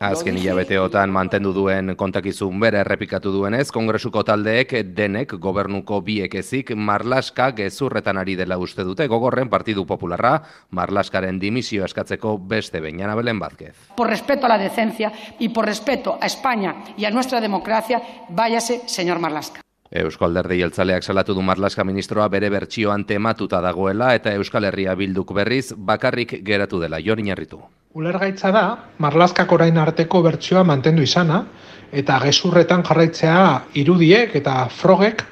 [0.00, 7.52] Azken hilabeteotan mantendu duen kontakizun bere errepikatu duenez, kongresuko taldeek denek gobernuko biek ezik Marlaska
[7.54, 13.74] gezurretan ari dela uste dute gogorren Partidu Popularra Marlaskaren dimisio eskatzeko beste bainana belen bazkez.
[13.96, 18.82] Por respeto a la decencia y por respeto a España y a nuestra democracia, váyase,
[18.86, 19.62] señor Marlaska.
[19.90, 25.32] Euskal Alderdi Jeltzaleak salatu du Marlaska ministroa bere bertsioan tematuta dagoela eta Euskal Herria bilduk
[25.32, 27.62] berriz bakarrik geratu dela jorin harritu.
[27.94, 28.64] Ulergaitza da,
[28.98, 31.44] Marlaskak orain arteko bertsioa mantendu izana,
[31.92, 33.40] eta gezurretan jarraitzea
[33.80, 35.24] irudiek eta frogek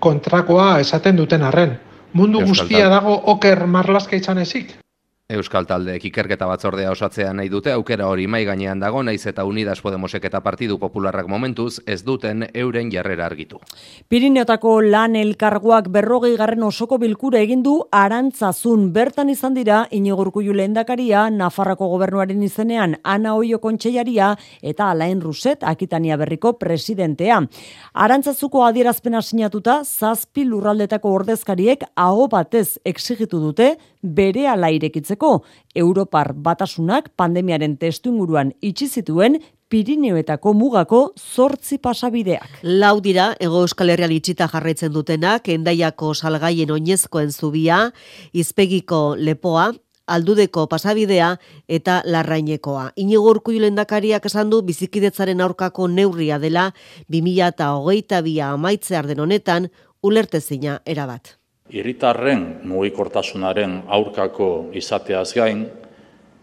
[0.00, 1.76] kontrakoa esaten duten arren.
[2.16, 4.78] Mundu guztia dago oker Marlaska izan ezik?
[5.28, 9.82] Euskal Taldeek ikerketa batzordea osatzea nahi dute aukera hori mai gainean dago naiz eta Unidas
[9.84, 13.60] Podemosek eta Partidu Popularrak momentuz ez duten euren jarrera argitu.
[14.08, 21.28] Pirineotako lan elkargoak berrogei garren osoko bilkura egin du arantzazun bertan izan dira inigurku lehendakaria
[21.28, 24.30] Nafarrako gobernuaren izenean Ana Oio Kontseilaria
[24.62, 27.42] eta Alain Ruset Akitania Berriko presidentea.
[27.92, 35.42] Arantzazuko adierazpena sinatuta zazpi lurraldetako ordezkariek aho batez exigitu dute bere ala irekitzeko.
[35.74, 42.62] Europar batasunak pandemiaren testu inguruan itxi zituen Pirineoetako mugako zortzi pasabideak.
[42.62, 47.82] Lau dira, ego euskal herrian itxita jarraitzen dutenak, endaiako salgaien oinezkoen zubia,
[48.32, 49.66] izpegiko lepoa,
[50.08, 51.34] aldudeko pasabidea
[51.68, 52.92] eta larrainekoa.
[52.96, 56.70] Inigo urku lendakariak esan du bizikidetzaren aurkako neurria dela
[57.12, 59.68] 2000 eta hogeita bia amaitzear den honetan
[60.02, 61.37] ulertezina erabat.
[61.68, 65.66] Iritarren mugikortasunaren aurkako izateaz gain,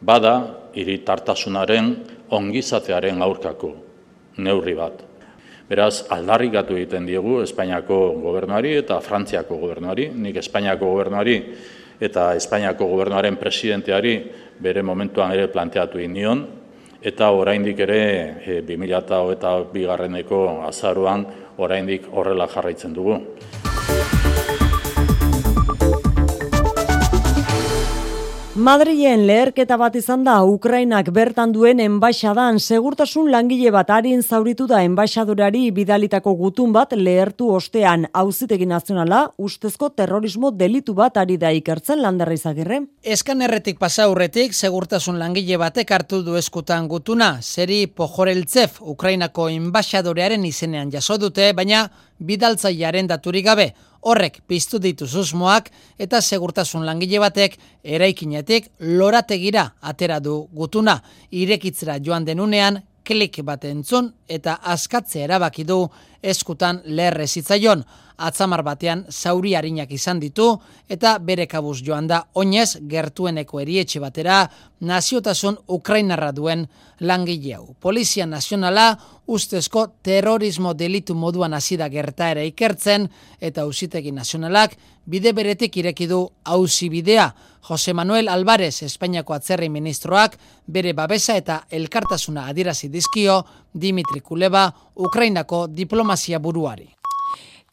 [0.06, 0.36] bada
[0.78, 1.96] iritartasunaren
[2.30, 3.72] ongizatearen aurkako
[4.38, 5.02] neurri bat.
[5.66, 11.40] Beraz, aldarrikatu egiten diegu Espainiako gobernuari eta Frantziako gobernuari, nik Espainiako gobernuari
[12.06, 14.20] eta Espainiako gobernuaren presidenteari
[14.62, 16.46] bere momentuan ere planteatu nion,
[17.02, 18.02] eta oraindik ere
[18.46, 21.26] e, 2000 eta bigarreneko azaruan
[21.58, 23.22] oraindik horrela jarraitzen dugu.
[28.56, 34.78] Madrien leherketa bat izan da Ukrainak bertan duen enbaixadan segurtasun langile bat harin zauritu da
[34.88, 38.06] enbaixadorari bidalitako gutun bat lehertu ostean.
[38.16, 42.80] Auzitegi nazionala ustezko terrorismo delitu bat ari da ikertzen landerra izagirre.
[43.04, 50.96] Eskanerretik pasa aurretik segurtasun langile batek hartu du eskutan gutuna, seri Pojoreltzev Ukrainako enbaixadorearen izenean
[50.96, 51.90] jaso dute, baina
[52.24, 53.74] bidaltzailearen daturik gabe
[54.06, 61.00] horrek piztu ditu susmoak eta segurtasun langile batek eraikinetik lorategira atera du gutuna.
[61.32, 65.84] Irekitzera joan denunean klik bat entzun eta askatzea erabaki du
[66.22, 67.84] eskutan lerre zitzaion.
[68.18, 70.48] Atzamar batean zauri harinak izan ditu
[70.90, 74.46] eta bere kabuz joan da oinez gertueneko erietxe batera
[74.80, 76.68] naziotasun Ukrainarra duen
[77.00, 77.76] langile hau.
[77.80, 78.98] Polizia Nazionala
[79.28, 86.90] ustezko terrorismo delitu moduan hasi gertaera ikertzen eta Auzitegi Nazionalak bide beretik ireki du auzi
[86.90, 87.34] bidea.
[87.68, 95.68] Jose Manuel Alvarez Espainiako atzerri ministroak bere babesa eta elkartasuna adierazi dizkio Dimitri Kuleba Ukrainako
[95.68, 96.95] diplomazia buruari.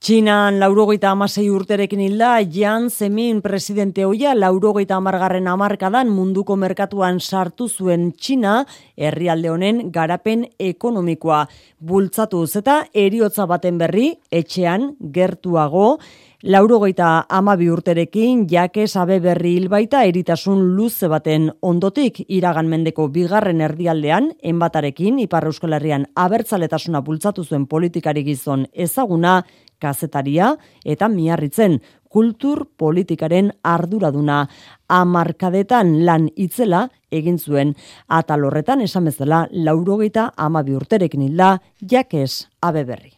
[0.02, 7.68] Txinan laurogeita amasei urterekin hilda, Jan Zemin presidente hoia laurogeita amargarren amarkadan munduko merkatuan sartu
[7.70, 8.56] zuen Txina,
[8.96, 11.44] herrialde honen garapen ekonomikoa.
[11.78, 14.08] Bultzatu eta eriotza baten berri,
[14.42, 16.00] etxean, gertuago,
[16.42, 24.32] Laurogeita amabi urterekin jake sabe berri hilbaita eritasun luze baten ondotik iragan mendeko bigarren erdialdean,
[24.42, 29.44] enbatarekin, Ipar Euskal Herrian abertzaletasuna bultzatu zuen politikari gizon ezaguna,
[29.82, 31.80] kazetaria eta miarritzen
[32.12, 34.44] kultur politikaren arduraduna.
[34.92, 37.74] Amarkadetan lan itzela egin zuen.
[38.08, 43.16] Atal horretan esan bezala laurogeita amabi urterekin hilda jakes abe berri.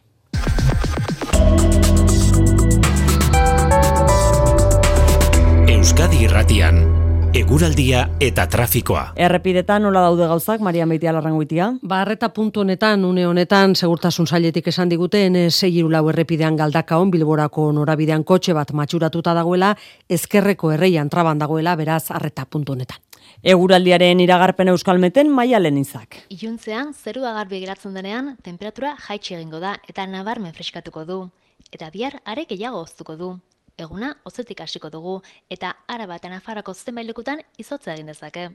[5.75, 7.04] Euskadi Irratian
[7.35, 9.01] Eguraldia eta trafikoa.
[9.19, 11.65] Errepidetan nola daude gauzak, Maria Meitia Larrangoitia?
[11.83, 18.23] Barreta puntu honetan, une honetan, segurtasun sailetik esan diguten, segiru lau errepidean galdakaon, bilborako norabidean
[18.23, 19.73] kotxe bat matxuratuta dagoela,
[20.07, 23.03] ezkerreko erreian traban dagoela, beraz, arreta puntu honetan.
[23.43, 26.21] Eguraldiaren iragarpen euskalmeten maia izak.
[26.29, 31.29] Iuntzean, zeru agarbi geratzen denean, temperatura jaitxe egingo da eta nabarmen freskatuko du.
[31.73, 33.33] Eta bihar, are gehiago oztuko du
[33.77, 37.09] eguna ozetik hasiko dugu eta araba eta nafarako zenbait
[37.57, 38.49] izotza egin dezake.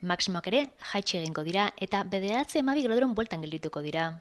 [0.00, 0.60] Maksimoak ere
[0.92, 4.20] jaitsi egingo dira eta bederatzi emabi graduron bueltan geldituko dira.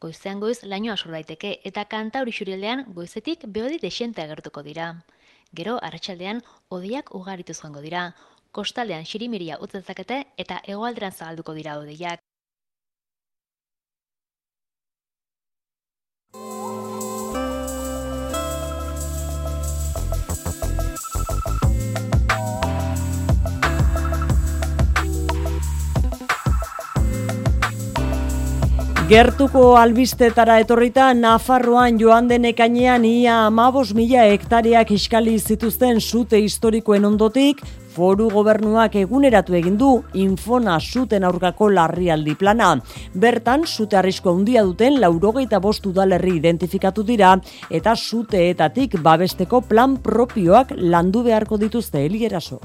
[0.00, 4.88] Goizean goiz laino asur daiteke eta kanta hori xurialdean goizetik behodi desente agertuko dira.
[5.54, 8.12] Gero, arratsaldean odiak ugaritu joango dira.
[8.50, 12.20] Kostaldean xirimiria utzezakete eta egoalderan zagalduko dira odiak.
[29.14, 37.62] Gertuko albistetara etorrita Nafarroan joan den ia amabos mila hektariak iskali zituzten sute historikoen ondotik,
[37.94, 42.80] foru gobernuak eguneratu egin du infona zuten aurkako larrialdi plana.
[43.14, 47.36] Bertan, zute arrisko handia duten laurogeita bost udalerri identifikatu dira
[47.70, 52.58] eta zuteetatik babesteko plan propioak landu beharko dituzte helieraso.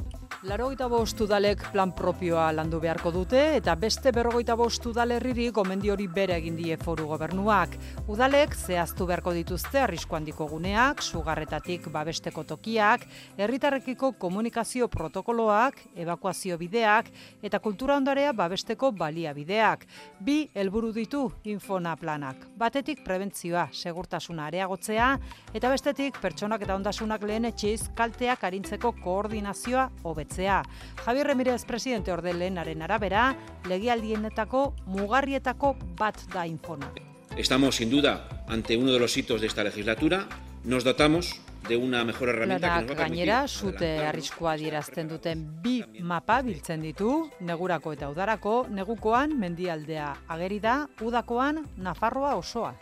[0.48, 6.06] Larogeita bost udalek plan propioa landu beharko dute eta beste berrogeita bost udalerriri gomendi hori
[6.08, 7.74] bere egin die foru gobernuak.
[8.08, 13.04] Udalek zehaztu beharko dituzte arrisko handiko guneak, sugarretatik babesteko tokiak,
[13.36, 17.12] herritarrekiko komunikazio protokoloak, evakuazio bideak
[17.44, 19.84] eta kultura ondarea babesteko balia bideak.
[20.24, 22.48] Bi helburu ditu infona planak.
[22.56, 25.12] Batetik prebentzioa, segurtasuna areagotzea
[25.52, 30.64] eta bestetik pertsonak eta ondasunak lehen etxiz kalteak arintzeko koordinazioa hobetzea betetzea.
[31.06, 33.36] Javier Remirez presidente orde lehenaren arabera,
[33.68, 36.92] legialdienetako mugarrietako bat da infona.
[37.38, 40.28] Estamos sin duda ante uno de los hitos de esta legislatura.
[40.64, 45.84] Nos dotamos de una mejor herramienta que nos va gainera, zute arriskoa dierazten duten bi
[46.02, 52.76] mapa biltzen ditu, negurako eta udarako, negukoan mendialdea agerida, udakoan Nafarroa osoa.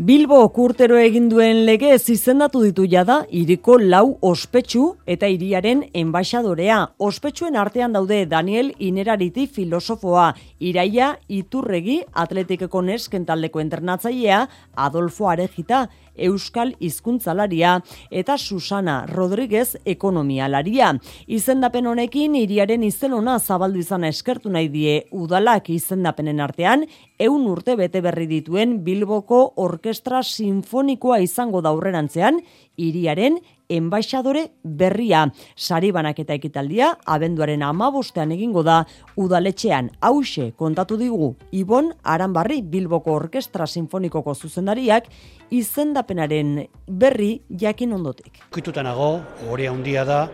[0.00, 6.78] Bilbo kurtero egin duen lege ez izendatu ditu jada iriko lau ospetsu eta hiriaren enbaixadorea.
[6.96, 15.82] Ospetsuen artean daude Daniel Inerariti filosofoa, Iraia Iturregi atletikeko nesken taldeko entrenatzailea, Adolfo Arejita
[16.16, 20.94] Euskal Hizkuntzalaria eta Susana Rodriguez ekonomialaria.
[21.26, 26.86] Izendapen honekin hiriaren izenona zabaldu izana eskertu nahi die udalak izendapenen artean
[27.18, 32.40] eun urte bete berri dituen Bilboko Orkestra Sinfonikoa izango da aurrerantzean
[32.76, 33.38] hiriaren
[33.70, 35.24] enbaixadore berria.
[35.56, 38.82] Sari banaketa ekitaldia, abenduaren amabostean egingo da,
[39.16, 45.08] udaletxean hause kontatu digu Ibon Aranbarri Bilboko Orkestra Sinfonikoko zuzendariak
[45.50, 48.42] izendapenaren berri jakin ondotik.
[48.50, 49.12] Kuitutanago,
[49.50, 50.24] hori handia da,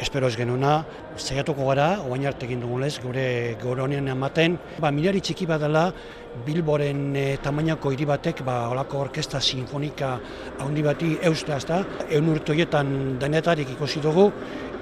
[0.00, 0.80] espero ez genuna,
[1.20, 5.90] zaiatuko gara, oain arte egin dugunez, gure gure honean ematen, ba, milari txiki badala,
[6.46, 10.12] Bilboren e, tamainako hiri batek, ba, olako orkesta sinfonika
[10.62, 14.28] handi bati eustea, ezta, eun urtoietan denetarik ikusi dugu,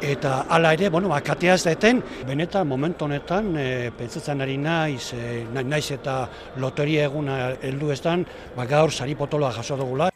[0.03, 5.14] eta hala ere, bueno, ba, katea ez daeten, benetan momentu honetan, e, pentsatzen ari naiz,
[5.16, 6.20] e, naiz eta
[6.61, 10.11] loteria eguna heldu ez ba, gaur sari potoloa jaso dugula.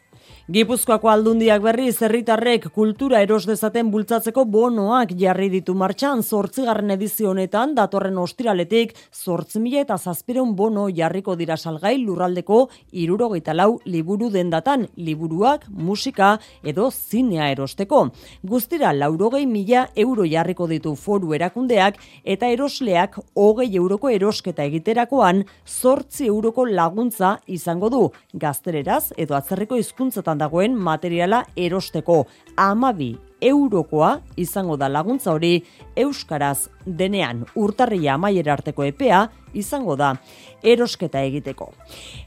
[0.51, 6.25] Gipuzkoako aldundiak berri zerritarrek kultura eros dezaten bultzatzeko bonoak jarri ditu martxan.
[6.27, 12.59] Zortzigarren edizio honetan datorren ostiraletik zortzi mila eta zazpireun bono jarriko dira salgai lurraldeko
[12.91, 14.89] irurogeita lau liburu dendatan.
[14.97, 16.33] Liburuak, musika
[16.65, 18.09] edo zinea erosteko.
[18.43, 26.27] Guztira laurogei mila euro jarriko ditu foru erakundeak eta erosleak hogei euroko erosketa egiterakoan zortzi
[26.27, 28.05] euroko laguntza izango du.
[28.35, 32.25] Gaztereraz edo atzerriko hizkuntzatan dagoen materiala erosteko
[32.57, 35.57] amabi eurokoa izango da laguntza hori
[35.97, 40.15] euskaraz denean urtarria amaiera arteko epea izango da
[40.63, 41.67] erosketa egiteko.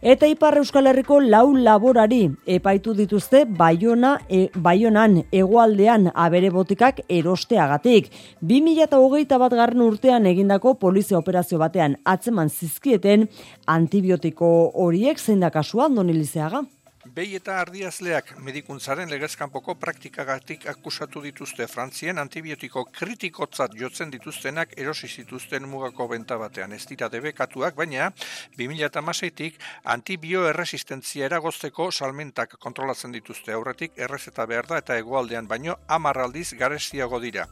[0.01, 2.27] Eta Ipar Euskal Herriko lau laborari
[2.57, 8.11] epaitu dituzte Baiona e, Baionan hegoaldean abere botikak erosteagatik.
[8.43, 13.29] 2021 bat garren urtean egindako polizia operazio batean atzeman zizkieten
[13.65, 16.65] antibiotiko horiek zein da kasua Donilizeaga?
[17.05, 25.67] Behi eta ardiazleak medikuntzaren legezkanpoko praktikagatik akusatu dituzte Frantzien antibiotiko kritikotzat jotzen dituztenak erosi zituzten
[25.69, 26.73] mugako benta batean.
[26.73, 28.09] Ez dira debekatuak, baina
[28.57, 29.61] 2008-tik
[29.93, 37.45] antibioerresistentzia eragozteko salmentak kontrolatzen dituzte aurretik errezeta behar da eta egoaldean baino amarraldiz garestiago dira.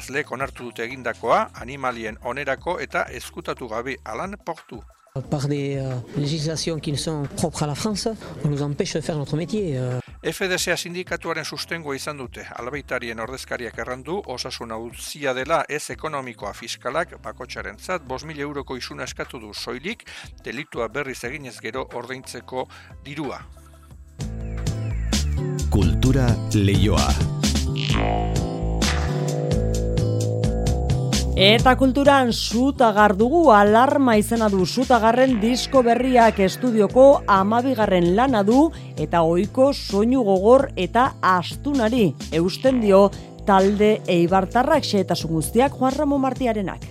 [0.00, 4.80] Azleek onartu dute egindakoa, animalien onerako eta eskutatu gabe alan portu.
[5.30, 8.08] Par des euh, législations qui ne sont propres à la France,
[8.44, 9.78] on nous empêche de faire notre métier.
[9.78, 10.00] Euh.
[10.24, 17.78] FDSA sindikatuaren sustengo izan dute, albeitarien ordezkariak errandu, osasun utzia dela ez ekonomikoa fiskalak, bakotxaren
[17.78, 20.02] zat, bos mil euroko isuna eskatu du soilik,
[20.42, 22.66] delitua berriz eginez gero ordaintzeko
[23.06, 23.38] dirua.
[25.70, 26.26] Kultura
[26.58, 27.06] leioa.
[31.34, 38.68] Eta kulturan sutagar dugu alarma izena du sutagarren disko berriak estudioko amabigarren lana du
[39.02, 43.10] eta ohiko soinu gogor eta astunari eusten dio
[43.44, 46.86] talde eibartarrak xeetasun guztiak Juan Ramon Martiarenak.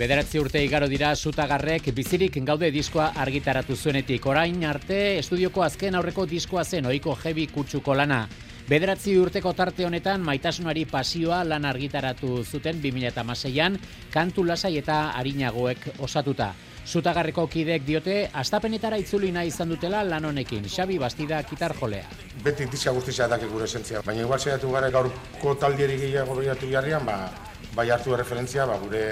[0.00, 4.24] Bederatzi urte igaro dira sutagarrek bizirik gaude diskoa argitaratu zuenetik.
[4.24, 8.26] Orain arte estudioko azken aurreko diskoa zen ohiko jebi kutsuko lana.
[8.70, 13.78] Bederatzi urteko tarte honetan maitasunari pasioa lan argitaratu zuten 2006an
[14.14, 16.52] kantu lasai eta harinagoek osatuta.
[16.86, 22.06] Zutagarreko kidek diote, astapenetara itzuli nahi izan dutela lan honekin, Xabi Bastida kitar jolea.
[22.44, 27.02] Beti dizia guztizia daki gure esentzia, baina igual zeiatu gara gaurko taldieri gehiago behiatu jarrian,
[27.06, 27.18] ba,
[27.74, 29.02] bai hartu referentzia, ba, gure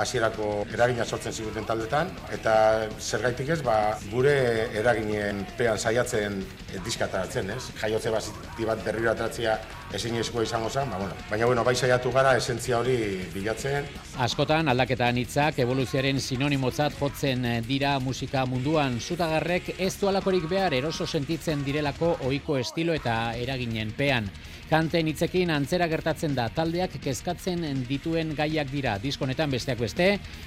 [0.00, 2.54] hasierako eragina sortzen ziguten taldetan eta
[2.98, 4.34] zergaitik ez ba, gure
[4.78, 6.40] eraginen pean saiatzen
[6.84, 7.62] diskataratzen, ez?
[7.80, 9.58] Jaiotze bati bat berriro atratzea
[9.92, 11.14] ezin izango zen, ba, bueno.
[11.30, 12.96] baina bueno, bai saiatu gara esentzia hori
[13.34, 13.84] bilatzen.
[14.24, 21.06] Askotan aldaketan hitzak evoluzioaren sinonimotzat jotzen dira musika munduan zutagarrek ez du alakorik behar eroso
[21.06, 24.30] sentitzen direlako ohiko estilo eta eraginen pean.
[24.72, 28.94] Kanten hitzekin antzera gertatzen da taldeak kezkatzen dituen gaiak dira.
[29.02, 30.06] Diskonetan besteak beste,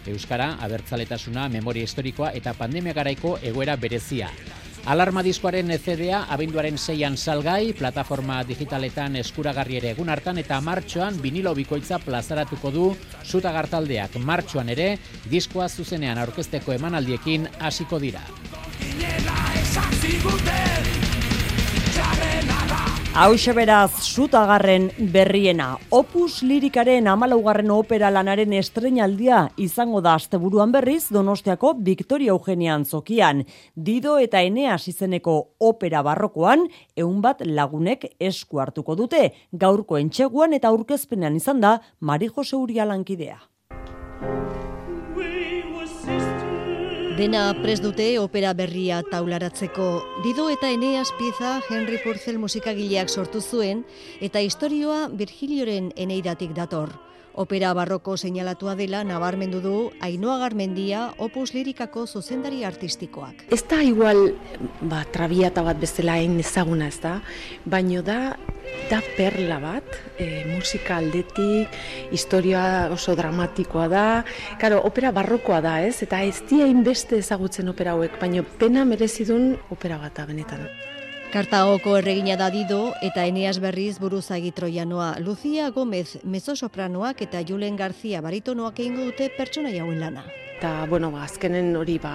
[0.09, 4.31] Euskara, abertzaletasuna, memoria historikoa eta pandemia garaiko egoera berezia.
[4.89, 11.53] Alarma diskoaren CDA abenduaren seian salgai, plataforma digitaletan eskuragarri ere egun hartan eta martxoan vinilo
[11.53, 12.89] bikoitza plazaratuko du
[13.21, 14.17] zuta gartaldeak.
[14.17, 14.95] Martxoan ere,
[15.29, 18.25] diskoa zuzenean aurkezteko emanaldiekin hasiko dira.
[23.15, 25.77] Hau beraz, sutagarren berriena.
[25.89, 33.45] Opus lirikaren amalaugarren opera lanaren estrenaldia izango da asteburuan berriz Donostiako Victoria Eugenian zokian.
[33.73, 39.31] Dido eta Eneas izeneko opera barrokoan, eun bat lagunek esku hartuko dute.
[39.53, 43.39] Gaurko entxeguan eta aurkezpenean izan da Mari Jose Uria lankidea.
[47.15, 49.85] Dena pres dute opera berria taularatzeko.
[50.25, 53.85] Dido eta Eneas pieza Henry Purcell musikagileak sortu zuen
[54.19, 56.91] eta historioa Virgilioren Eneiratik dator.
[57.35, 63.43] Opera barroko seinalatua dela nabarmendu du Ainoa Garmendia Opus Lirikako zuzendari artistikoak.
[63.51, 64.37] Ez da igual
[64.79, 67.17] ba, trabiata bat bezala hain ezaguna ez da,
[67.65, 68.37] baino da
[68.89, 69.85] da perla bat,
[70.17, 71.75] e, musika aldetik,
[72.13, 74.07] historia oso dramatikoa da,
[74.61, 79.55] karo, opera barrokoa da ez, eta ez dia beste ezagutzen opera hauek, baino pena merezidun
[79.73, 80.67] opera bat da benetan.
[81.35, 85.17] Kartagoko erregina da dido eta Eneas Berriz buruzagi troianoa.
[85.19, 90.23] Lucia Gomez mezzosopranoak eta Julen Garzia baritonoak egingo dute pertsona jauen lana.
[90.53, 92.13] Eta, bueno, ba, azkenen hori ba,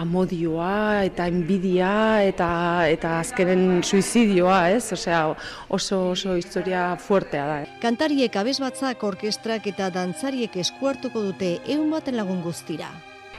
[0.00, 1.92] amodioa eta enbidia
[2.24, 2.48] eta,
[2.88, 4.88] eta azkenen suizidioa, ez?
[4.96, 5.20] Osea,
[5.68, 7.62] oso, oso historia fuertea da.
[7.66, 7.70] Eh?
[7.84, 12.88] Kantariek abesbatzak orkestrak eta dantzariek eskuartuko dute eun baten lagun guztira.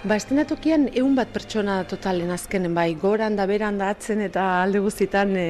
[0.03, 4.81] Ba, estenatokian egun bat pertsona totalen azkenen, bai, goran da beran da atzen eta alde
[4.83, 5.45] guztitan e,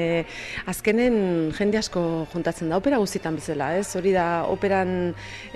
[0.69, 1.15] azkenen
[1.57, 3.87] jende asko juntatzen da, opera guztitan bezala, ez?
[3.97, 4.91] Hori da, operan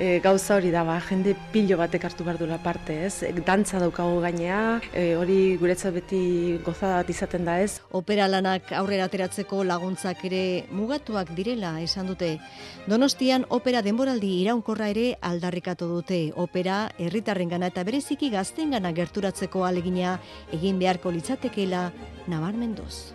[0.01, 3.29] e, gauza hori da, ba, jende pilo batek hartu behar duela parte, ez?
[3.45, 6.23] Dantza daukago gainea, e, hori guretzat beti
[6.65, 7.83] gozada bat izaten da, ez?
[8.01, 10.41] Opera lanak aurrera ateratzeko laguntzak ere
[10.73, 12.31] mugatuak direla esan dute.
[12.89, 16.21] Donostian opera denboraldi iraunkorra ere aldarrikatu dute.
[16.33, 20.17] Opera herritarren gana eta bereziki gazten gana gerturatzeko alegina
[20.53, 21.91] egin beharko litzatekeela
[22.27, 23.13] nabarmenduz.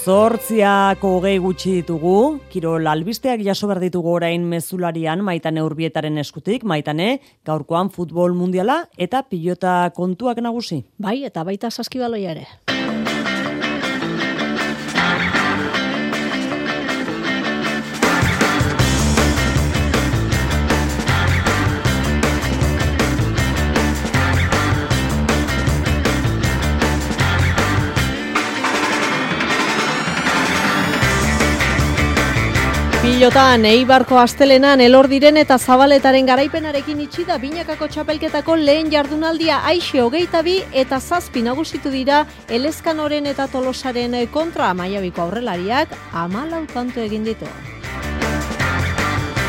[0.00, 7.20] Zortziako hogei gutxi ditugu, kirol albisteak jaso behar ditugu orain mezularian maitane urbietaren eskutik, maitane
[7.44, 10.86] gaurkoan futbol mundiala eta pilota kontuak nagusi.
[10.98, 12.79] Bai, eta baita saskibaloia ere.
[33.10, 39.98] Pilotan, Eibarko astelenan elor diren eta zabaletaren garaipenarekin itxi da binakako txapelketako lehen jardunaldia aixe
[39.98, 47.26] hogeita bi eta zazpi nagusitu dira elezkanoren eta tolosaren kontra maiabiko aurrelariak amalau tanto egin
[47.26, 47.50] ditu.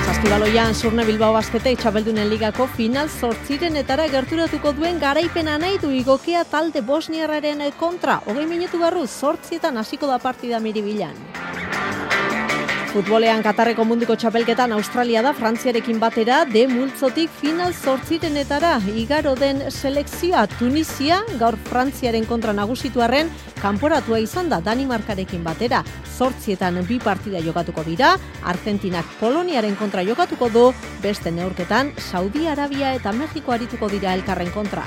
[0.08, 6.44] Zazpibaloian Zurne Bilbao Basketek txapeldunen ligako final zortziren etara gerturatuko duen garaipena nahi du igokea
[6.50, 8.24] talde bosniarraren kontra.
[8.26, 11.14] Hogei minutu barru zortzietan hasiko da partida miribilan.
[12.92, 20.42] Futbolean Katarreko munduko txapelketan Australia da Frantziarekin batera de multzotik final zortzirenetara igaro den selekzioa
[20.58, 23.32] Tunisia gaur Frantziaren kontra nagusituarren
[23.62, 25.86] kanporatua izan da Danimarkarekin batera.
[26.18, 30.68] Zortzietan bi partida jokatuko dira, Argentinak Poloniaren kontra jokatuko du,
[31.00, 34.84] beste neurketan Saudi Arabia eta Mexiko arituko dira elkarren kontra.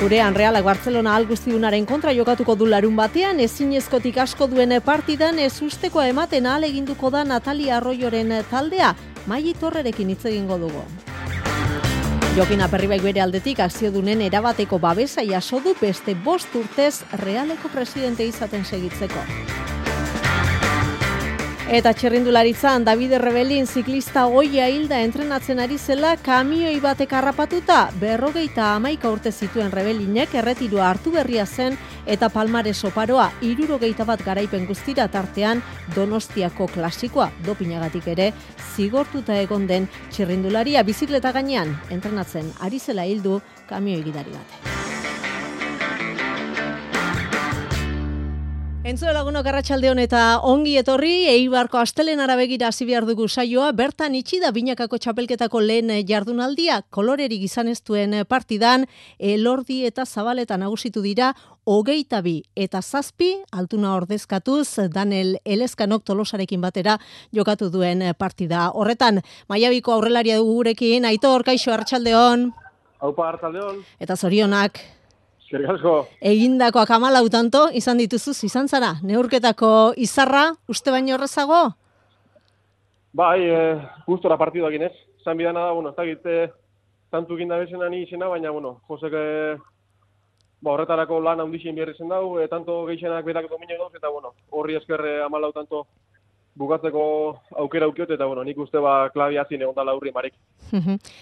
[0.00, 6.08] Gurean Realak Barcelona alguztiunaren kontra jokatuko du larun batean, ezinezkotik asko duen partidan ez ustekoa
[6.10, 8.94] ematen aleginduko da Natalia Arroyoren taldea,
[9.26, 10.82] mai torrerekin hitz egingo dugu.
[12.34, 18.26] Jokin aperribaik bere aldetik akzio dunen erabateko babesa jaso du beste bost urtez Realeko presidente
[18.26, 19.22] izaten segitzeko.
[21.64, 29.08] Eta txerrindularitzan, David Rebelin ziklista goia hilda entrenatzen ari zela kamioi batek harrapatuta, berrogeita amaika
[29.08, 35.64] urte zituen Rebelinek erretirua hartu berria zen eta palmare soparoa irurogeita bat garaipen guztira tartean
[35.96, 38.30] donostiako klasikoa dopinagatik ere
[38.76, 43.40] zigortuta egon den txerrindularia bizikleta gainean entrenatzen ari zela hildu
[43.72, 44.73] kamioi gidari batek.
[48.84, 54.40] Entzu laguno garratxalde eta ongi etorri, eibarko astelen arabegira hasi behar dugu saioa, bertan itxi
[54.42, 58.84] da binakako txapelketako lehen jardunaldia, koloreri gizan ez duen partidan,
[59.18, 61.30] elordi eta zabaletan nagusitu dira,
[61.64, 66.98] hogeita bi eta zazpi, altuna ordezkatuz, Daniel Elezkanok tolosarekin batera
[67.32, 68.66] jokatu duen partida.
[68.74, 72.50] Horretan, maiabiko aurrelaria dugu gurekin, aitor, kaixo, hartxaldeon.
[73.00, 73.80] Haupa, hartxaldeon.
[73.98, 74.82] Eta zorionak.
[75.54, 81.60] Eskerrik akamalau tanto, izan dituzuz, izan zara, neurketako izarra, uste baino horrezago?
[83.14, 83.60] Bai, e,
[84.06, 84.92] gustora partidu egin ez.
[85.24, 86.34] Zan bidana da, bueno, ez da gite,
[87.10, 89.14] tantu ginda bezena ni izena, baina, bueno, Josek,
[90.60, 94.34] ba, horretarako lan handixen bierri zen dau, e, tanto geixenak berak dominio dauz, eta, bueno,
[94.50, 95.86] horri eskerre amalau tanto
[96.58, 97.04] bukatzeko
[97.58, 100.34] aukera aukiot, eta bueno, nik uste ba klabia zin egon dala marik.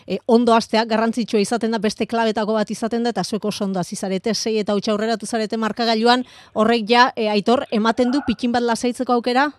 [0.06, 4.34] e, ondo astea, garrantzitsua izaten da, beste klabetako bat izaten da, eta zueko ondo azizarete,
[4.34, 6.24] zei eta utxa aurreratu zarete markagailuan,
[6.54, 9.50] horrek ja, e, aitor, ematen du pikin bat lasaitzeko aukera?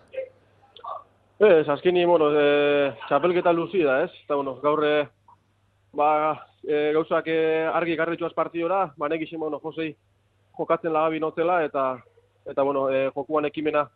[1.40, 4.10] Ez, azkeni, bueno, e, txapelketa luzi da, ez?
[4.24, 5.08] Eta, bueno, gaur, e,
[5.92, 6.10] ba,
[6.62, 9.94] e, gauzak e, argi garritxuaz partidora, ba, nekixen, bueno, Josei
[10.56, 11.98] jokatzen lagabi notela, eta,
[12.46, 13.88] eta bueno, e, jokuan ekimena,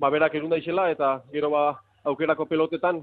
[0.00, 1.64] ba, berak erunda izela, eta gero, ba,
[2.08, 3.02] aukerako pelotetan,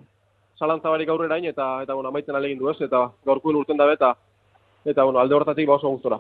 [0.58, 2.82] zalantza barik aurrera eta, eta, bueno, amaitzen alegin du, ez?
[2.82, 4.16] Eta gaurkuen urten dabe, eta,
[4.88, 6.18] eta bueno, alde hortatik ba oso gustora.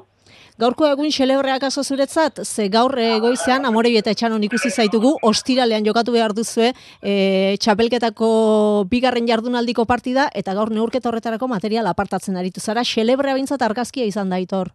[0.59, 6.11] Gaurko egun xelebreak aso zuretzat, ze gaur goizean amore eta etxanon ikusi zaitugu, ostiralean jokatu
[6.11, 12.83] behar duzue e, txapelketako bigarren jardunaldiko partida, eta gaur neurketa horretarako material apartatzen aritu zara,
[12.83, 14.73] xelebrea bintzat argazkia izan daitor.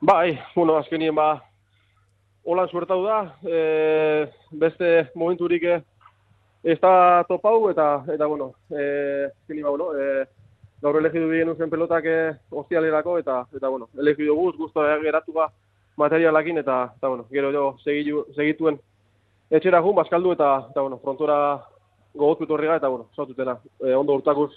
[0.00, 1.40] Bai, bueno, azkenien ba,
[2.44, 5.64] holan suertau da, e, beste momenturik
[6.62, 10.26] ez da topau, eta, eta bueno, e, azkenien ba, bueno, e,
[10.82, 15.50] gaur elegidu bien uzen pelotak eh, ostialerako, eta, eta bueno, elegidu guz, guztu geratu ba
[15.96, 18.80] materialakin, eta, eta bueno, gero jo segitu, segituen
[19.50, 21.36] etxera jun, baskaldu, eta, eta bueno, frontora
[22.14, 24.52] gogotu torriga, eta bueno, zaututena, e, ondo urtakuz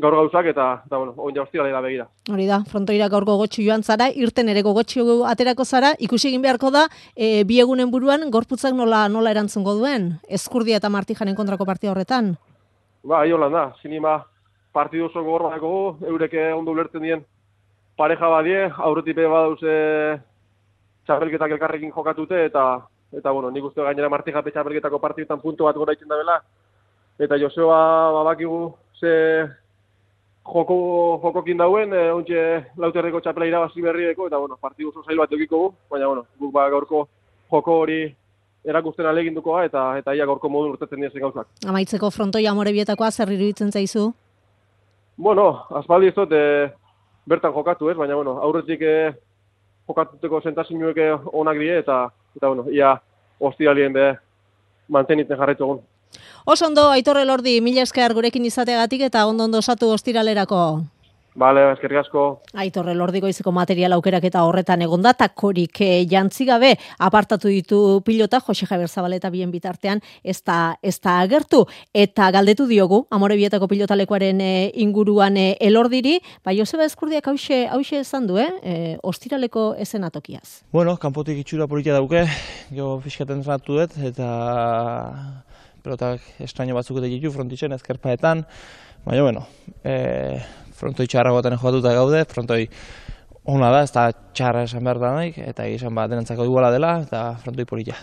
[0.00, 2.06] gaur gauzak, eta, eta bueno, oin ja ostialera begira.
[2.32, 6.70] Hori da, frontoira gaur gogotxu joan zara, irten ere gogotxu aterako zara, ikusi egin beharko
[6.74, 11.92] da, e, bi egunen buruan, gorputzak nola, nola erantzungo duen, eskurdia eta martijanen kontrako partia
[11.92, 12.34] horretan?
[13.04, 14.18] Ba, holan da, zinima,
[14.72, 15.72] partidu oso gogor badako,
[16.06, 17.24] eureke ondo ulertzen dien
[17.96, 19.74] pareja badie, aurretipe badauze
[21.06, 22.64] txapelketak elkarrekin jokatute, eta,
[23.12, 26.38] eta bueno, nik uste gainera marti jape txapelketako partidutan puntu bat gora da bela,
[27.18, 28.60] eta Joseba babakigu
[29.00, 29.48] ze
[30.52, 30.76] joko,
[31.22, 32.40] jokokin dauen, e, ontxe
[32.80, 36.68] lauterreko txapela irabazi berrieko, eta bueno, partidu oso zail bat egiko baina bueno, guk ba
[36.70, 37.06] gaurko
[37.50, 38.00] joko hori
[38.64, 41.48] erakusten aleginduko eta eta ia gaurko modu urtetzen dien gauzak.
[41.66, 44.10] Amaitzeko frontoia morebietakoa zer iruditzen zaizu?
[45.16, 46.70] Bueno, azpaldi ez dut, e,
[47.28, 49.12] bertan jokatu ez, baina, bueno, aurretik e,
[49.88, 50.98] jokatuteko zentasinuek
[51.32, 52.02] onak die, eta,
[52.36, 52.94] eta, bueno, ia
[53.40, 54.06] hostialien be
[54.88, 55.82] mantenitzen jarretu egun.
[56.44, 60.62] Osondo, Aitorre Lordi, mila esker gurekin izateagatik eta ondo ondo osatu hostiralerako.
[61.38, 62.22] Bale, eskerrik asko.
[62.58, 67.78] Aitorre lordiko izeko material aukerak eta horretan egon da, takorik e, jantzi gabe apartatu ditu
[68.04, 71.62] pilota, Jose Javier Zabaleta bien bitartean, ez da, ez da agertu.
[71.94, 74.50] Eta galdetu diogu, amore bietako pilotalekuaren e,
[74.82, 78.50] inguruan e, elordiri, bai Joseba Eskurdiak hause, hause esan du, eh?
[78.62, 78.74] E,
[79.06, 80.64] ostiraleko esen atokiaz.
[80.74, 82.26] Bueno, kanpotik itxura politia dauke,
[82.74, 84.34] jo fiskaten dut, eta
[85.84, 88.44] pelotak estraño batzuk edo ditu frontitzen ezkerpaetan,
[89.06, 89.46] baina, bueno,
[89.84, 90.38] e,
[90.76, 92.62] frontoi txarra goten jokatuta gaude, frontoi
[93.50, 96.98] ona da, ez da txarra esan behar da nahi, eta izan bat denentzako iguala dela,
[97.08, 97.98] eta frontoi polita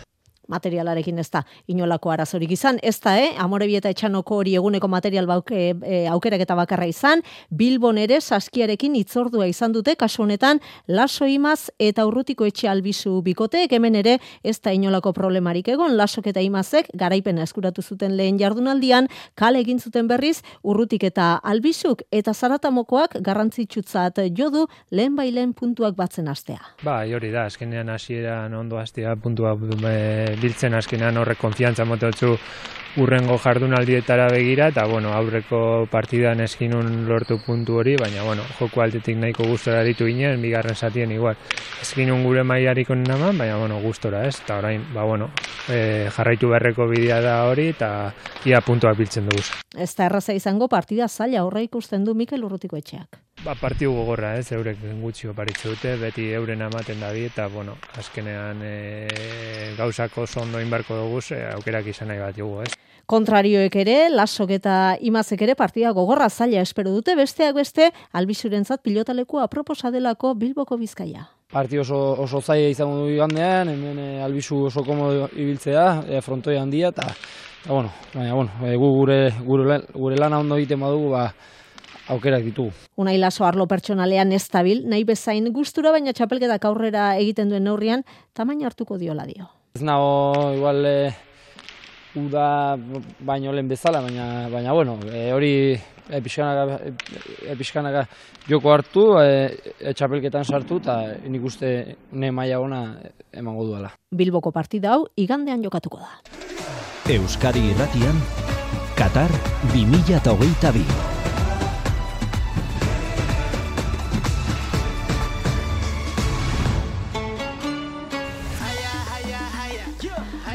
[0.47, 2.79] materialarekin ez da inolako arazorik izan.
[2.81, 3.33] Ez da, eh?
[3.37, 9.47] Amorebieta etxanoko hori eguneko material bauke, e, aukerak eta bakarra izan, Bilbon ere saskiarekin itzordua
[9.47, 14.73] izan dute, kasu honetan, laso imaz eta urrutiko etxe albizu bikote, hemen ere ez da
[14.73, 20.41] inolako problemarik egon, lasok eta imazek garaipena eskuratu zuten lehen jardunaldian, kale egin zuten berriz,
[20.63, 26.61] urrutik eta albizuk eta zaratamokoak garrantzitsutzat jodu lehen bailen puntuak batzen astea.
[26.83, 29.55] Ba, hori da, eskenean hasieran ondo hastea puntua
[29.89, 32.37] e, biltzen azkenean horrek konfiantza mototzu
[32.97, 39.17] urrengo jardunaldietara begira eta bueno, aurreko partidan eskinun lortu puntu hori, baina bueno, joko altetik
[39.17, 41.37] nahiko gustora ditu ginen, bigarren satien igual.
[41.81, 44.39] Eskinun gure mailarik onenaman, baina bueno, gustora, ez?
[44.41, 45.29] Eta orain, ba bueno,
[45.69, 47.91] e, jarraitu berreko bidea da hori eta
[48.45, 49.45] ia puntuak biltzen dugu.
[49.77, 53.21] Ez da erraza izango partida zaila horre ikusten du Mikel Urrutiko etxeak.
[53.45, 58.63] Ba, partiu gogorra, ez, eurek gutxi oparitze dute, beti euren amaten da eta, bueno, azkenean
[58.65, 62.73] e, gauzako zondo inbarko dugu, e, aukerak izan nahi bat jugu, ez.
[63.07, 69.39] Kontrarioek ere, lasok eta imazek ere partida gogorra zaila espero dute, besteak beste, albizurentzat pilotaleko
[69.39, 71.21] aproposa delako Bilboko Bizkaia.
[71.47, 76.57] Parti oso, oso zaila izango du igandean, hemen e, albizu oso komodo ibiltzea, e, frontoi
[76.59, 77.05] handia, eta,
[77.69, 81.29] bueno, baina, bueno, e, gu gure, gure, gure lana ondo egiten badugu, ba,
[82.11, 82.65] aukerak ditu.
[82.99, 88.03] Unai laso arlo pertsonalean estabil, nahi bezain gustura baina txapelketak aurrera egiten duen neurrian,
[88.35, 89.47] tamaina hartuko diola dio.
[89.79, 91.15] Ez nago, igual, e,
[92.17, 92.77] uda
[93.19, 95.51] baino lehen bezala, baina, baina bueno, e, hori
[96.09, 96.79] episkanaka,
[97.53, 98.05] episkanaka
[98.47, 100.97] joko hartu, e, txapelketan sartu, eta
[101.27, 101.73] nik uste
[102.11, 102.83] ne maia ona
[103.31, 103.91] emango duela.
[104.11, 106.15] Bilboko partida hau, igandean jokatuko da.
[107.17, 108.23] Euskadi irratian,
[108.97, 109.31] Qatar
[109.75, 111.06] 2022.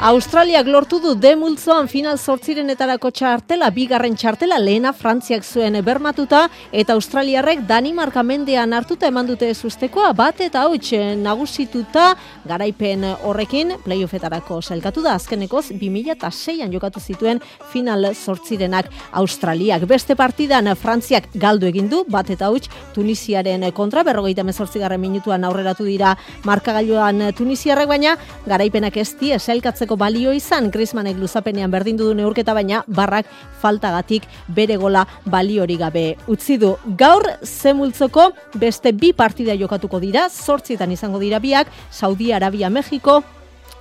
[0.03, 6.41] Australiak lortu du demultzoan final sortzirenetarako txartela, bigarren txartela lehena Frantziak zuen bermatuta,
[6.75, 10.91] eta Australiarrek Danimarka mendean hartuta eman dute sustekoa, bat eta hauts
[11.21, 12.09] nagusituta
[12.43, 17.39] garaipen horrekin, playoffetarako zelkatu da, azkenekoz 2006an jokatu zituen
[17.71, 18.91] final sortzirenak
[19.21, 19.87] Australiak.
[19.87, 25.87] Beste partidan Frantziak galdu egin du, bat eta hauts Tunisiaren kontra, berrogeita mezortzigarren minutuan aurreratu
[25.87, 29.31] dira markagailuan Tunisiarrek, baina garaipenak ez di,
[29.93, 33.25] zelkatzeko balio izan Griezmannek luzapenean berdindu du neurketa baina barrak
[33.61, 36.75] faltagatik bere gola baliori gabe utzi du.
[36.97, 43.23] Gaur zemultzoko beste bi partida jokatuko dira, zortzietan izango dira biak, Saudi Arabia Mexiko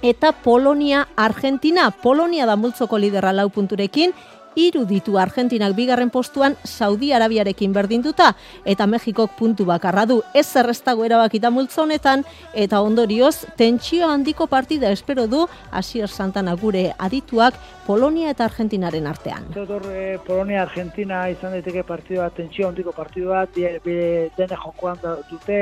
[0.03, 1.91] eta Polonia Argentina.
[1.91, 4.13] Polonia da multzoko lidera lau punturekin,
[4.55, 8.33] hiru ditu Argentinak bigarren postuan Saudi Arabiarekin berdinduta
[8.65, 10.21] eta Mexikok puntu bakarra du.
[10.35, 12.25] Ez zerreztago erabakita multzo honetan
[12.55, 17.55] eta ondorioz tentsio handiko partida espero du Asier Santana gure adituak
[17.87, 19.49] Polonia eta Argentinaren artean.
[19.55, 24.99] Zotor, eh, Polonia Argentina izan daiteke partidua tentsio handiko partidua dene jokoan
[25.31, 25.61] dute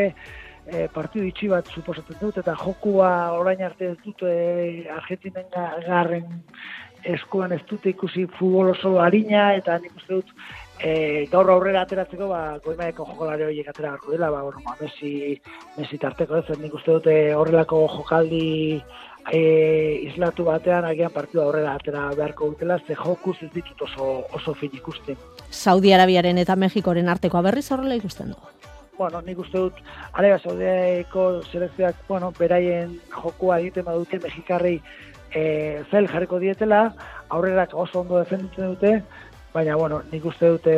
[0.66, 5.49] e, partidu itxi bat suposatzen dut, eta jokua orain arte ez dute e, Argentinen
[5.86, 6.43] garren
[7.05, 10.32] eskuan ez dute ikusi futbol oso harina eta nik uste dut
[10.82, 15.40] e, gaur aurrera ateratzeko ba goimaeko jokolari horiek atera beharko dela ba bueno ba, Messi
[15.76, 18.82] Messi tarteko ez nik uste dute horrelako jokaldi
[19.32, 19.40] e,
[20.11, 24.70] islatu batean agian partidu aurrera atera beharko dutela ze jokuz ez ditut oso oso fin
[24.74, 25.16] ikusten.
[25.51, 28.36] Saudi Arabiaren eta Mexikoren arteko berriz horrela ikusten du
[29.01, 29.76] Bueno, nik uste dut,
[30.12, 34.74] Arabia Saudiako selekzioak, bueno, beraien jokua egiten badute Mexikarri
[35.35, 36.93] e, zel jarriko dietela,
[37.28, 39.03] aurrerak oso ondo defenditzen dute,
[39.55, 40.76] baina, bueno, nik uste dute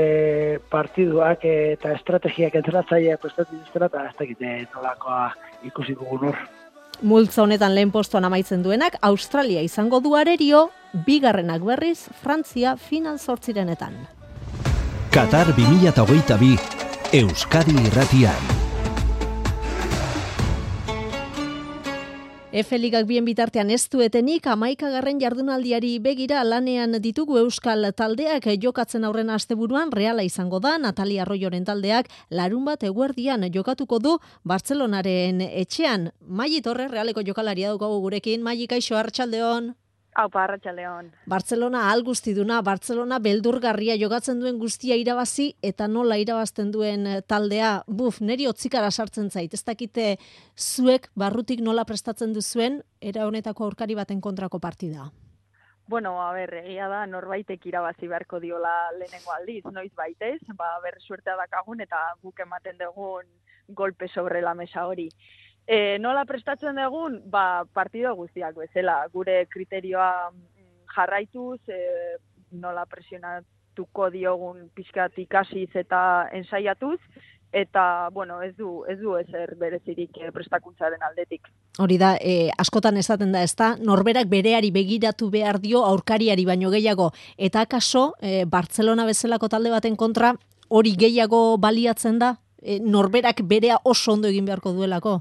[0.73, 5.31] partiduak eta estrategiak entzeratzaileak prestatzen duztela, eta ez dakite nolakoa
[5.69, 6.43] ikusi dugun hor.
[7.03, 10.69] Multza honetan lehen postuan amaitzen duenak, Australia izango du arerio,
[11.07, 13.97] bigarrenak berriz, Frantzia final sortzirenetan.
[15.13, 16.57] Qatar 2022,
[17.13, 18.72] Euskadi irratian.
[22.53, 29.89] Efeligak bien bitartean ez duetenik amaikagarren jardunaldiari begira lanean ditugu Euskal taldeak jokatzen aurren asteburuan
[29.91, 36.11] reala izango da Natalia Arroyoren taldeak larun bat eguerdian jokatuko du Bartzelonaren etxean.
[36.21, 38.45] Maili Torre realeko jokalaria daukagu gurekin.
[38.45, 39.73] Maili Kaixo Arratsaldeon.
[40.15, 40.29] Hau,
[40.75, 41.11] León.
[41.25, 47.85] Barcelona algustiduna, Barcelona beldurgarria jogatzen duen guztia irabazi eta nola irabazten duen eh, taldea.
[47.87, 50.19] Buf, neri otzikara sartzen zait, ez dakite
[50.57, 55.11] zuek barrutik nola prestatzen duzuen, era honetako aurkari baten kontrako partida.
[55.89, 61.01] Bueno, a ber, egia da, norbaitek irabazi beharko diola lehenengo aldiz, noiz baitez, ba, ber,
[61.01, 63.25] suertea dakagun eta guk ematen dugun
[63.69, 65.09] golpe sobre la mesa hori.
[65.67, 72.19] E, nola prestatzen dugun, ba, partido guztiak bezala, gure kriterioa mm, jarraituz, e,
[72.53, 76.99] nola presionatuko diogun pixkat ikasiz eta ensaiatuz,
[77.53, 81.47] eta bueno, ez du ez du ezer berezirik e, prestakuntzaren aldetik.
[81.79, 87.13] Hori da, e, askotan esaten da, ezta, norberak bereari begiratu behar dio aurkariari baino gehiago.
[87.37, 90.35] Eta akaso e, Barcelona bezalako talde baten kontra
[90.69, 95.21] hori gehiago baliatzen da, e, norberak berea oso ondo egin beharko duelako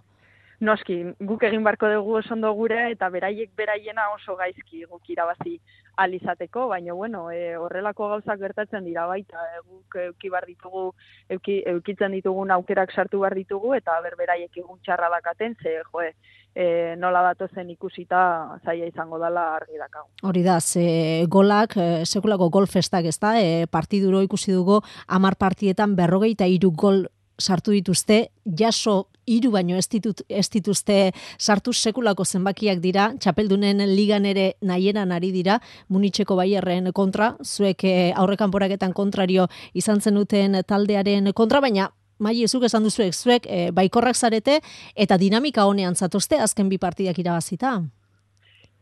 [0.61, 5.57] noski, guk egin barko dugu oso ondo gure eta beraiek beraiena oso gaizki guk irabazi
[6.01, 10.91] alizateko, baina bueno, e, horrelako gauzak gertatzen dira baita, e, guk euki bar ditugu,
[11.29, 16.13] euki, eukitzen ditugun aukerak sartu bar ditugu eta berberaiek egun txarra dakaten, ze joe,
[16.55, 18.21] e, nola datozen ikusita
[18.65, 20.09] zaila izango dela argi dakagu.
[20.27, 25.95] Hori da, ze golak, e, sekulako golfestak ez da, e, partiduro ikusi dugu, amar partietan
[25.95, 27.05] berrogeita iru gol
[27.41, 34.25] sartu dituzte, jaso hiru baino ez, ditut, ez dituzte sartu sekulako zenbakiak dira, txapeldunen ligan
[34.25, 35.59] ere nahieran ari dira,
[35.89, 41.91] munitxeko baierren kontra, zuek eh, aurrekan poraketan kontrario izan zenuten taldearen kontra, baina
[42.21, 44.59] mai ezuk esan duzuek, zuek e, baikorrak zarete
[44.95, 47.79] eta dinamika honean zatozte azken bi partidak irabazita.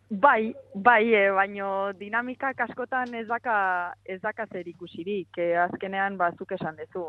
[0.09, 3.57] Bai, bai, e, baino dinamikak askotan ez daka,
[4.05, 7.05] ez daka zer ikusirik, e, azkenean bazuk esan dezu,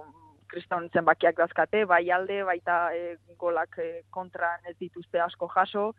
[0.50, 5.90] kriston zenbakiak dazkate, bai alde, baita e, golak e, kontran ez dituzte asko jaso,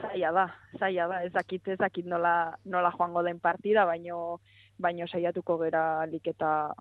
[0.00, 0.46] zaila da,
[0.78, 4.40] zaila da, ez dakit, ez nola, nola joango den partida, baino,
[4.78, 6.74] baino saiatuko gera aliketa,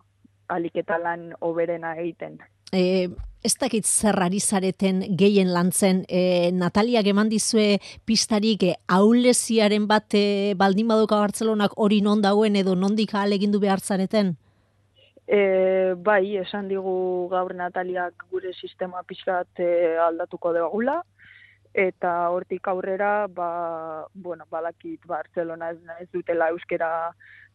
[0.47, 2.39] aliketa lan oberena egiten.
[2.71, 3.09] E,
[3.43, 10.53] ez dakit zerrari zareten gehien lantzen, e, Natalia geman dizue pistarik e, aulesiaren bat e,
[10.55, 14.37] baldin baduka Bartzelonak hori non dagoen edo nondik alegindu behar zareten?
[15.31, 16.93] E, bai, esan digu
[17.31, 19.71] gaur Nataliak gure sistema pixkat e,
[20.09, 21.01] aldatuko dugula.
[21.73, 26.89] eta hortik aurrera, ba, bueno, balakit Barcelona ez, ez dutela euskera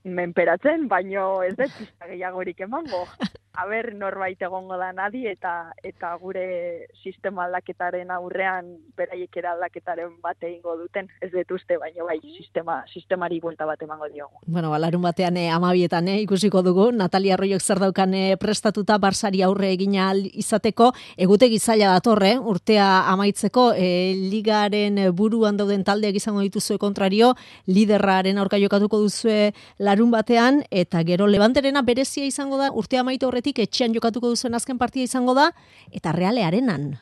[0.04, 3.04] menperatzen, baino ez dut pista gehiagorik emango.
[3.56, 10.36] Aber norbait egongo da nadi eta eta gure sistema aldaketaren aurrean beraiek era aldaketaren bat
[10.42, 11.08] egingo duten.
[11.20, 11.92] Ez dut uste, bai
[12.36, 14.42] sistema sistemari buelta bat emango diogu.
[14.46, 19.42] Bueno, balarun batean eh, amabietan eh, ikusiko dugu, Natalia Arroiok zer daukan eh, prestatuta barsari
[19.42, 26.42] aurre egina izateko, egute gizaila datorre, eh, urtea amaitzeko, eh, ligaren buruan dauden taldeak izango
[26.44, 27.34] dituzue kontrario,
[27.66, 33.45] liderraren aurka jokatuko duzue larun batean, eta gero lebanterena berezia izango da, urtea amaitu horretik
[33.54, 35.50] etxean jokatuko duzuen azken partida izango da,
[35.92, 36.94] eta realearenan.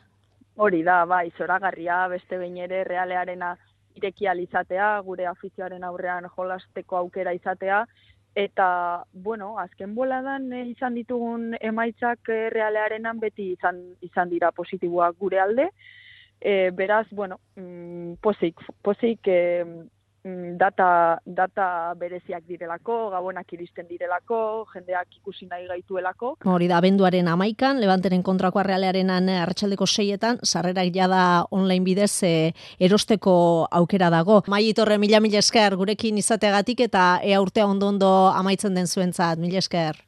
[0.56, 3.56] Hori da, bai, zoragarria, beste behin ere realearena
[3.96, 7.86] irekia izatea, gure afizioaren aurrean jolasteko aukera izatea,
[8.34, 15.16] eta, bueno, azken boladan e, izan ditugun emaitzak e, realearenan beti izan, izan dira positiboak
[15.18, 15.68] gure alde,
[16.40, 19.64] e, beraz, bueno, mm, pozik, pozik e,
[20.24, 26.34] data, data bereziak direlako, gabonak iristen direlako, jendeak ikusi nahi gaituelako.
[26.48, 33.68] Hori da, abenduaren amaikan, levanteren kontrako arrealearenan arratsaldeko seietan, sarrerak jada online bidez e, erosteko
[33.70, 34.40] aukera dago.
[34.48, 39.60] Mai itorre, mila mila esker, gurekin izateagatik eta ea urtea ondo-ondo amaitzen den zuentzat, mila
[39.60, 40.00] esker.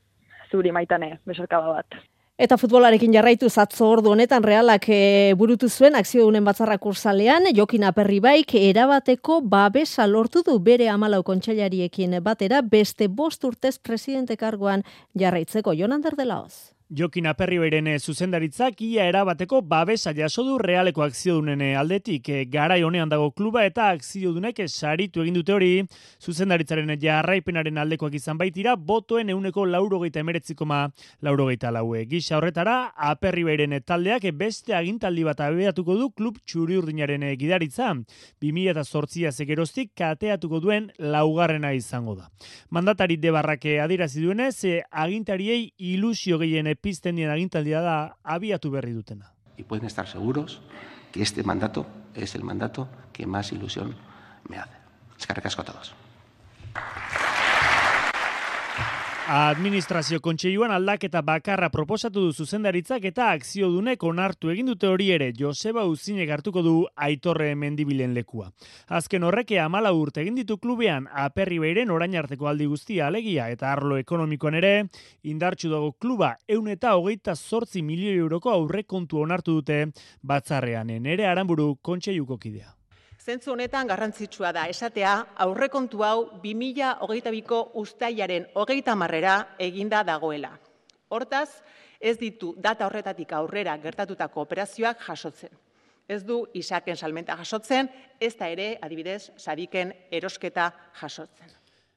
[0.50, 2.00] Zuri maitane, besarkaba bat.
[2.36, 4.98] Eta futbolarekin jarraitu zatzo ordu honetan realak e,
[5.40, 11.22] burutu zuen akzio dunen batzarrak ursalean, Jokin Aperri baik erabateko babesa lortu du bere amalau
[11.24, 14.84] kontxailariekin batera beste bost urtez presidente karguan
[15.16, 15.72] jarraitzeko.
[15.72, 16.75] Jonan Derdelaoz.
[16.86, 23.10] Jokin Aperri bairen zuzendaritzak ia erabateko babesa jaso du realeko akziodunen aldetik e, garai honean
[23.10, 25.70] dago kluba eta akziodunek saritu egin dute hori
[26.22, 32.04] zuzendaritzaren jarraipenaren aldekoak izan baitira botoen euneko laurogeita emeretzikoma laurogeita laue.
[32.06, 37.96] Gisa horretara, Aperri bairen taldeak beste agintaldi bat abeatuko du klub txuri urdinaren gidaritza.
[38.38, 42.30] 2000 eta zortzia zegeroztik kateatuko duen laugarrena izango da.
[42.70, 49.32] Mandatari debarrake adirazi duenez, agintariei ilusio gehien pizten dien agintaldia da abiatu berri dutena.
[49.56, 50.60] Y pueden estar seguros
[51.12, 53.96] que este mandato es el mandato que más ilusión
[54.48, 54.76] me hace.
[55.18, 55.94] Eskerrik asko a todos.
[59.28, 65.82] Administrazio kontseiluan aldaketa bakarra proposatu du zuzendaritzak eta akziodunek onartu egin dute hori ere Joseba
[65.90, 68.52] Uzine hartuko du Aitorre Mendibilen lekua.
[68.86, 73.72] Azken horreke amala urte egin ditu klubean aperri beiren orain arteko aldi guztia alegia eta
[73.72, 74.72] arlo ekonomikoan ere
[75.24, 79.86] indartsu dago kluba eun eta hogeita zortzi milioi euroko aurrekontu onartu dute
[80.22, 82.76] batzarrean ere aranburu kontseiluko kidea.
[83.26, 85.12] Zentzu honetan garrantzitsua da esatea
[85.42, 89.32] aurrekontu hau 2022ko ustailaren hogeita marrera
[89.66, 90.52] eginda dagoela.
[91.10, 91.48] Hortaz,
[91.98, 95.50] ez ditu data horretatik aurrera gertatutako operazioak jasotzen.
[96.06, 100.70] Ez du isaken salmenta jasotzen, ez da ere, adibidez, sadiken erosketa
[101.00, 101.50] jasotzen.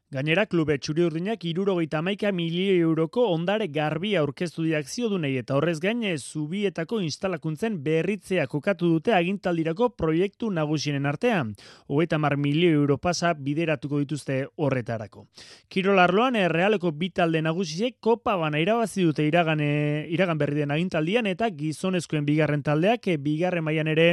[0.09, 5.75] Gainera, klube txuri urdinak irurogeita maika milioi euroko ondare garbi aurkeztu diakzio dunei eta horrez
[5.83, 11.51] gaine zubietako instalakuntzen berritzea kokatu dute agintaldirako proiektu nagusinen artean.
[11.85, 15.27] Hogeita mar milioi euro pasa bideratuko dituzte horretarako.
[15.69, 22.25] Kirolarloan errealeko bitalde nagusiek kopa bana irabazi dute iragan, iragan berri den agintaldian eta gizonezkoen
[22.25, 24.09] bigarren taldeak bigarren mailan ere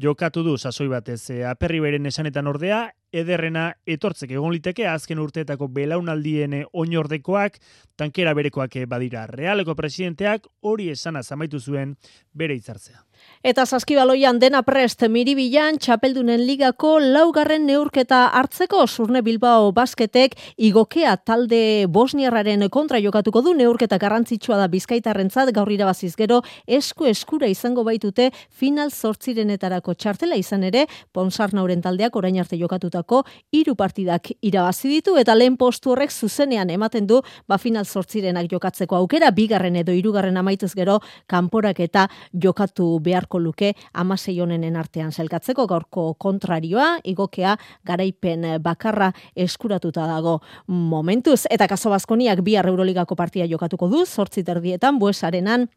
[0.00, 1.20] jokatu du sasoi batez.
[1.52, 7.58] Aperri beren esanetan ordea, ederrena etortzek egon liteke azken urteetako belaunaldien oinordekoak
[7.96, 9.26] tankera berekoak badira.
[9.30, 11.94] Realeko presidenteak hori esana zamaitu zuen
[12.34, 13.04] bere hitzartzea.
[13.44, 21.84] Eta saskibaloian dena prest miribilan txapeldunen ligako laugarren neurketa hartzeko surne Bilbao basketek igokea talde
[21.92, 23.52] bosniarraren kontra jokatuko du.
[23.52, 30.40] Neurketa garrantzitsua da bizkaitarrentzat gaur irabaziz gero esku eskura izango baitute final zortzirenetarako txartela.
[30.40, 35.18] Izan ere Ponsarnauren taldeak orain arte jokatutako hiru partidak irabazi ditu.
[35.20, 39.34] Eta lehen postu horrek zuzenean ematen du ba final zortzirenak jokatzeko aukera.
[39.36, 45.68] Bigarren edo hirugarren amaituz gero kanporak eta jokatu beharko beharko luke amasei honenen artean zelkatzeko
[45.70, 47.54] gaurko kontrarioa, igokea
[47.86, 51.44] garaipen bakarra eskuratuta dago momentuz.
[51.50, 55.68] Eta kaso bazkoniak bi Euroligako partia jokatuko du, sortzi terdietan, buesarenan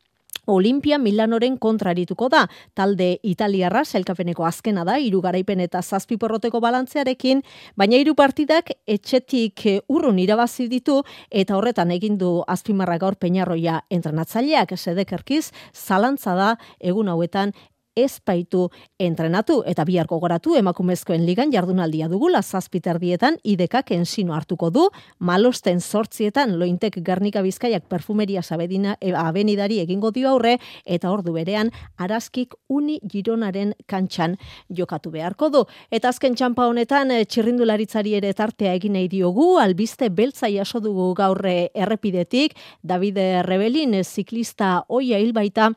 [0.47, 2.45] Olimpia Milanoren kontrarituko da.
[2.73, 7.43] Talde italiarra selkapeneko azkena da, hiru garaipen eta zazpi porroteko balantzearekin,
[7.77, 14.77] baina hiru partidak etxetik urrun irabazi ditu eta horretan egin du azpimarra gaur peñarroia entrenatzaileak
[14.77, 17.53] sedekerkiz zalantza da egun hauetan
[17.97, 18.67] ez baitu
[19.01, 24.85] entrenatu eta bihar gogoratu emakumezkoen ligan jardunaldia dugula zazpiterdietan idekak ensino hartuko du,
[25.19, 31.71] malosten sortzietan lointek Gernika Bizkaiak perfumeria sabedina e, abenidari egingo dio aurre eta ordu berean
[31.97, 34.37] arazkik uni gironaren kantxan
[34.69, 35.63] jokatu beharko du.
[35.91, 41.13] Eta azken txampa honetan eh, txirrindularitzari ere tartea egin nahi diogu, albiste beltza jaso dugu
[41.17, 45.71] gaurre errepidetik, Davide Rebelin, eh, ziklista oia hilbaita,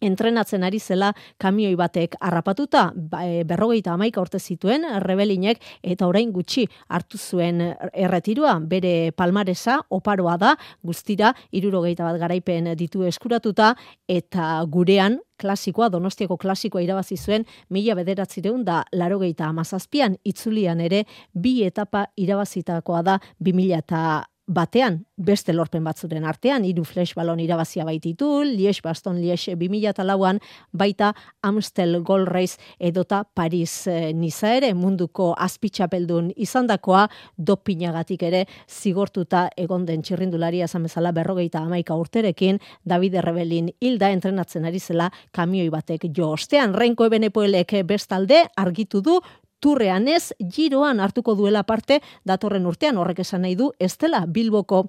[0.00, 2.16] entrenatzen ari zela kamioi batek.
[2.20, 9.12] Harrapatuta ba, e, berrogeita amaika orte zituen rebelinek eta orain gutxi hartu zuen erretirua bere
[9.16, 13.74] palmaresa oparoa da guztira irurogeita bat garaipen ditu eskuratuta
[14.08, 21.62] eta gurean klasikoa, donostiako klasikoa irabazi zuen mila bederatzireun da larogeita amazazpian itzulian ere bi
[21.64, 24.06] etapa irabazitakoa da bi mila eta
[24.46, 30.40] batean beste lorpen batzuren artean, hiru flash balon irabazia baititu, Lies Baston Lies 2004an
[30.72, 39.48] baita Amstel Gold Race edota Paris e, Niza ere munduko azpitxapeldun izandakoa dopinagatik ere zigortuta
[39.56, 45.70] egon den txirrindularia esan bezala berrogeita amaika urterekin David Rebelin hilda entrenatzen ari zela kamioi
[45.70, 46.74] batek jo ostean.
[46.74, 49.18] Renko ebenepoelek bestalde argitu du
[49.60, 54.86] turrean ez, giroan hartuko duela parte datorren urtean horrek esan nahi du, ez dela Bilboko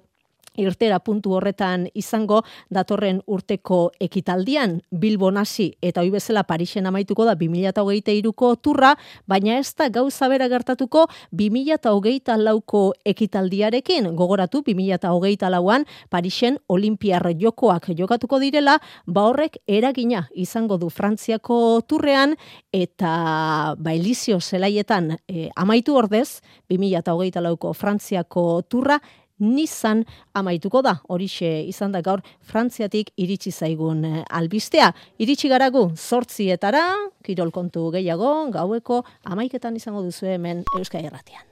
[0.58, 7.34] irtera puntu horretan izango datorren urteko ekitaldian Bilbo nasi eta hoi bezala Parisen amaituko da
[7.38, 8.94] 2023ko turra,
[9.26, 14.10] baina ez da gauza bera gertatuko 2024ko ekitaldiarekin.
[14.16, 22.36] Gogoratu 2024an Parisen Olimpiar Jokoak jokatuko direla, ba horrek eragina izango du Frantziako turrean
[22.72, 26.40] eta ba Elizio zelaietan e, amaitu ordez
[26.70, 28.98] 2024ko Frantziako turra
[29.38, 34.92] Nizan amaituko da, horixe izan da gaur Frantziatik iritsi zaigun eh, albistea.
[35.18, 36.84] Iritsi garagu zortzietara,
[37.24, 41.44] kirol kontu gehiago, gaueko amaiketan izango duzu hemen Euskal Herratian.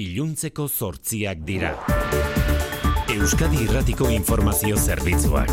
[0.00, 1.74] Iluntzeko zortziak dira.
[3.10, 5.50] Euskadi Irratiko Informazio Zerbitzuak.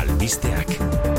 [0.00, 1.15] Albisteak.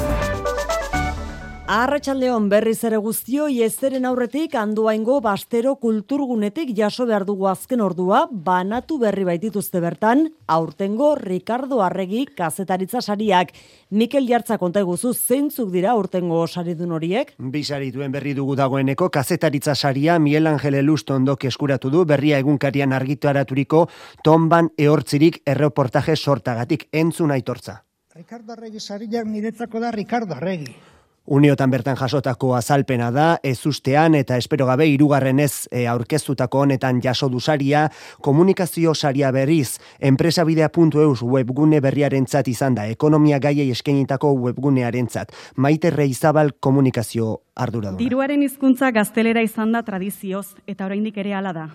[1.68, 8.96] Arratxaldeon berriz ere guztio, iezeren aurretik handuaingo bastero kulturgunetik jaso behar dugu azken ordua, banatu
[9.02, 13.52] berri baitituzte bertan, aurtengo Ricardo Arregi kazetaritza sariak.
[13.92, 17.36] Mikel Jartza konta eguzu, zeintzuk dira aurtengo saridun horiek?
[17.38, 23.90] Bisarituen berri dugu dagoeneko, kazetaritza saria Miel Angel Elustondok eskuratu du, berria egunkarian argitu araturiko,
[24.24, 27.82] tomban eortzirik erreportaje sortagatik entzun aitortza.
[28.16, 30.96] Ricardo Arregi sariak niretzako da Ricardo Arregi.
[31.28, 37.02] Uniotan bertan jasotako azalpena da, ez ustean eta espero gabe irugarren ez e, aurkeztutako honetan
[37.04, 37.90] jaso dusaria,
[38.24, 45.92] komunikazio saria berriz, enpresabidea.eus webgune berriaren zat izan da, ekonomia gaiei eskenitako webgunearen zat, maite
[45.92, 48.00] reizabal komunikazio ardura du.
[48.00, 51.66] Diruaren hizkuntza gaztelera izan da tradizioz eta oraindik ere hala da.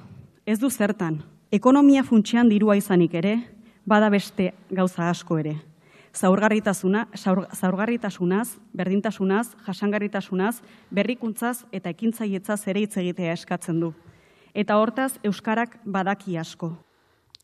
[0.46, 1.20] Ez du zertan,
[1.52, 3.36] ekonomia funtsian dirua izanik ere,
[3.84, 5.58] bada beste gauza asko ere
[6.16, 7.06] zaurgarritasuna,
[7.54, 10.60] zaurgarritasunaz, berdintasunaz, jasangarritasunaz,
[10.90, 13.92] berrikuntzaz eta ekintzailetzaz ere hitz egitea eskatzen du.
[14.54, 16.74] Eta hortaz euskarak badaki asko.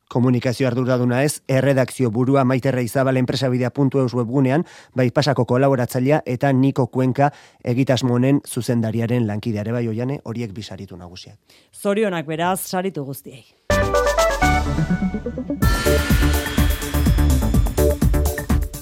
[0.09, 4.65] Komunikazio arduraduna ez, erredakzio burua maiterra izabal enpresabidea.eus webgunean,
[4.97, 7.29] bai pasako kolaboratzailea eta niko kuenka
[7.65, 11.37] egitasmonen zuzendariaren lankideare bai oiane horiek bisaritu nagusiak.
[11.77, 13.45] Zorionak beraz, saritu guztiei.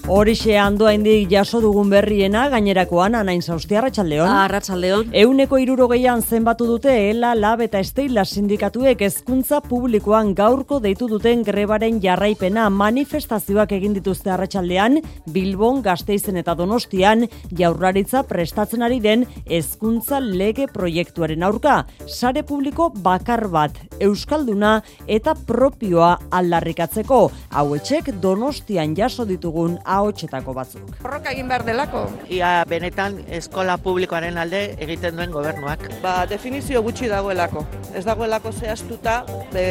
[0.07, 4.28] Horixe handoa indik jaso dugun berriena, gainerakoan, anain zauzti, arratxaldeon.
[4.30, 5.09] Arratxaldeon.
[5.18, 11.98] Euneko irurogeian zenbatu dute, ELA, LAB eta Esteila sindikatuek hezkuntza publikoan gaurko deitu duten grebaren
[12.04, 15.00] jarraipena manifestazioak egin dituzte arratsaldean
[15.34, 21.80] Bilbon, Gasteizen eta Donostian, jaurlaritza prestatzen ari den hezkuntza lege proiektuaren aurka.
[22.07, 24.76] Sare publiko bakar bat, Euskalduna
[25.09, 27.20] eta propioa aldarrikatzeko.
[27.59, 30.90] Hauetxek Donostian jaso ditugun ahotsetako batzuk.
[31.05, 32.07] Horroka egin behar delako.
[32.32, 35.88] Ia benetan eskola publikoaren alde egiten duen gobernuak.
[36.03, 37.66] Ba, definizio gutxi dagoelako.
[37.94, 39.22] Ez dagoelako zehaztuta
[39.53, 39.66] be,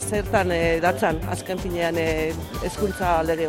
[0.00, 2.08] zertan e, datzan azken finean e,
[2.64, 3.48] hezkuntza lege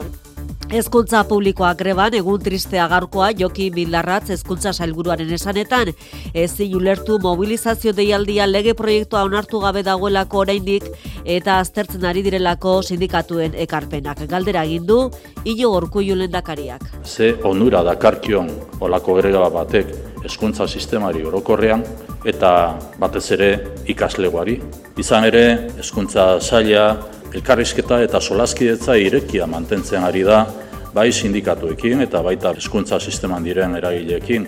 [0.71, 5.91] Ezkuntza publikoa greban egun tristea gaurkoa Joki Bildarratz ezkuntza sailburuaren esanetan
[6.33, 10.87] ezi ulertu mobilizazio deialdia lege proiektua onartu gabe dagoelako oraindik
[11.25, 14.23] eta aztertzen ari direlako sindikatuen ekarpenak.
[14.29, 14.99] Galdera egin du
[15.43, 16.87] Ino Gorkuilu lendakariak.
[17.03, 18.49] Ze onura dakarkion
[18.79, 19.91] olako greba batek
[20.23, 21.83] hezkuntza sistemari orokorrean
[22.25, 23.49] eta batez ere
[23.87, 24.61] ikaslegoari.
[24.97, 25.43] Izan ere
[25.77, 26.95] hezkuntza saila
[27.33, 30.45] elkarrizketa eta solaskidetza irekia mantentzen ari da
[30.93, 34.47] bai sindikatuekin eta baita hezkuntza sisteman diren eragileekin.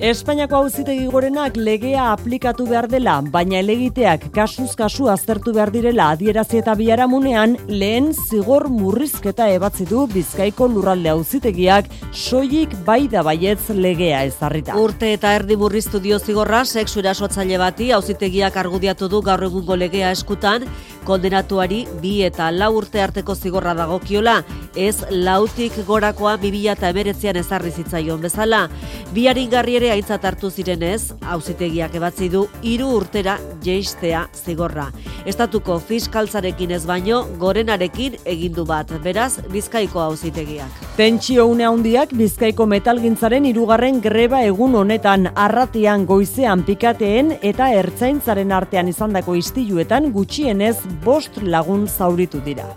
[0.00, 6.56] Espainiako auzitegi gorenak legea aplikatu behar dela, baina elegiteak kasuz kasu aztertu behar direla adierazi
[6.62, 14.22] eta biharamunean lehen zigor murrizketa ebatzi du Bizkaiko lurralde auzitegiak soilik bai da baietz legea
[14.30, 14.78] ezarrita.
[14.80, 20.14] Urte eta erdi murriztu dio zigorra sexu erasotzaile bati auzitegiak argudiatu du gaur egungo legea
[20.16, 20.64] eskutan
[21.04, 24.40] kondenatuari bi eta lau urte arteko zigorra dagokiola,
[24.76, 28.68] ez lautik gorakoa 2000 eta emeretzean ezarri zitzaion bezala.
[29.14, 34.90] Bi haringarri ere aintzat hartu zirenez, auzitegiak ebatzi du hiru urtera jeistea zigorra.
[35.26, 40.78] Estatuko fiskaltzarekin ez baino, gorenarekin egindu bat, beraz, bizkaiko auzitegiak.
[40.96, 48.88] Tentsio une handiak bizkaiko metalgintzaren hirugarren greba egun honetan arratian goizean pikateen eta ertzaintzaren artean
[48.88, 52.68] izandako istiluetan gutxienez bost lagun zauritu dira.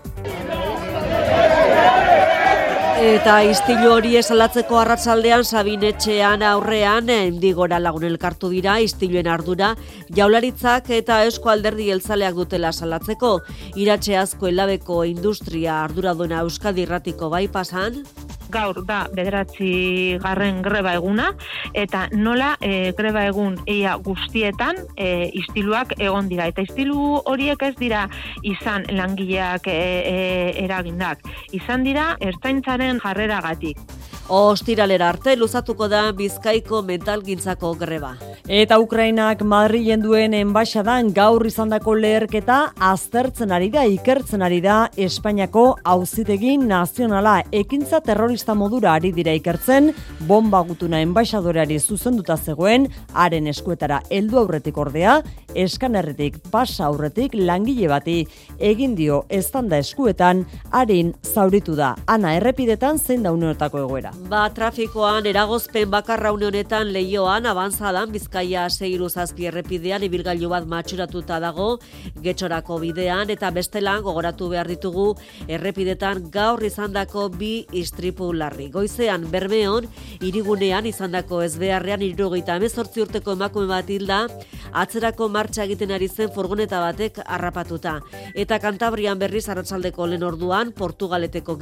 [3.04, 9.74] Eta istilu hori esalatzeko arratsaldean Sabinetxean aurrean endigora lagun elkartu dira istiluen ardura.
[10.16, 13.34] Jaularitzak eta esko alderdi jeltzaleak dutela salatzeko.
[13.76, 18.06] Iratxe asko elabeko industria arduraduna Euskadi Irratiko bai pasan
[18.54, 21.32] gaur da bederatzi garren greba eguna,
[21.74, 26.48] eta nola e, greba egun eia guztietan e, istiluak egon dira.
[26.52, 28.06] Eta istilu horiek ez dira
[28.46, 29.78] izan langileak e,
[30.14, 30.18] e,
[30.66, 31.26] eragindak.
[31.52, 33.82] Izan dira ertzaintzaren jarreragatik.
[34.30, 38.14] Ostiralera arte luzatuko da Bizkaiko mentalgintzako greba.
[38.48, 45.66] Eta Ukrainak Madrilen duen enbaixadan gaur izandako leherketa aztertzen ari da, ikertzen ari da Espainiako
[45.84, 49.92] auzitegi nazionala ekintza terrorista modura ari dira ikertzen,
[50.28, 55.20] bomba gutuna enbaixadoreari zuzenduta zegoen, haren eskuetara heldu aurretik ordea,
[55.54, 58.22] eskanerretik pasa aurretik langile bati
[58.60, 61.94] egin dio estanda eskuetan, harin zauritu da.
[62.08, 64.13] Ana errepidetan zein da egoera.
[64.14, 71.80] Ba, trafikoan eragozpen bakarra honetan leioan, avanzadan bizkaia seiru zazpi errepidean, ibilgailu bat matxuratuta dago,
[72.22, 75.16] getxorako bidean, eta bestelan gogoratu behar ditugu
[75.48, 78.70] errepidetan gaur izandako bi istripu larri.
[78.70, 79.88] Goizean, bermeon,
[80.22, 84.28] irigunean izandako ez beharrean irurogeita emezortzi urteko emakume bat hilda,
[84.74, 87.98] atzerako martxa egiten ari zen furgoneta batek harrapatuta.
[88.36, 91.58] Eta kantabrian berriz arratsaldeko lehen orduan, Portugaleteko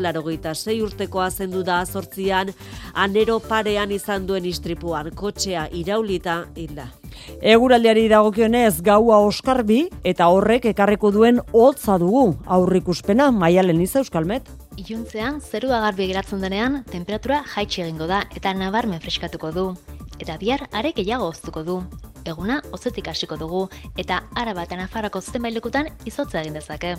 [0.00, 2.52] larogeita sei urtekoa zendu da azortzian,
[2.94, 6.88] anero parean izan duen istripuan, kotxea iraulita hilda.
[7.40, 14.48] Eguraldiari dagokionez gaua oskarbi eta horrek ekarreko duen hotza dugu aurrikuspena maialen iza euskalmet.
[14.76, 19.70] Iuntzean, zeru agarbi geratzen denean, temperatura jaitxe egingo da eta nabarmen freskatuko du.
[20.20, 21.80] Eta bihar are gehiago oztuko du.
[22.26, 26.96] Eguna, ozetik hasiko dugu eta ara eta nafarako zenbailekutan izotza egin dezake.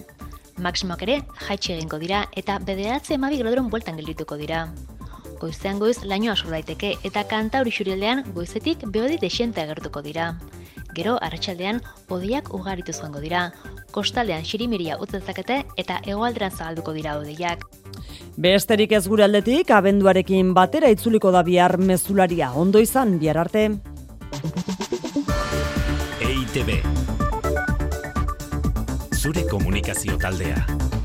[0.57, 4.67] Maksimoak ere jaitsi egingo dira eta bederatze emabi graduron bueltan geldituko dira.
[5.37, 10.31] Goizean goiz lainoa sor daiteke eta kanta hori xurildean goizetik behodi desiente agertuko dira.
[10.97, 13.51] Gero, arratsaldean odiak ugaritu zuango dira.
[13.93, 17.67] Kostaldean xirimiria utzezakete eta egoalderan zabalduko dira odiak.
[18.37, 22.51] Besterik ez gure aldetik, abenduarekin batera itzuliko da bihar mezularia.
[22.53, 23.69] Ondo izan, bihar arte.
[26.21, 27.16] EITB
[29.27, 30.96] zure komunikazio taldea.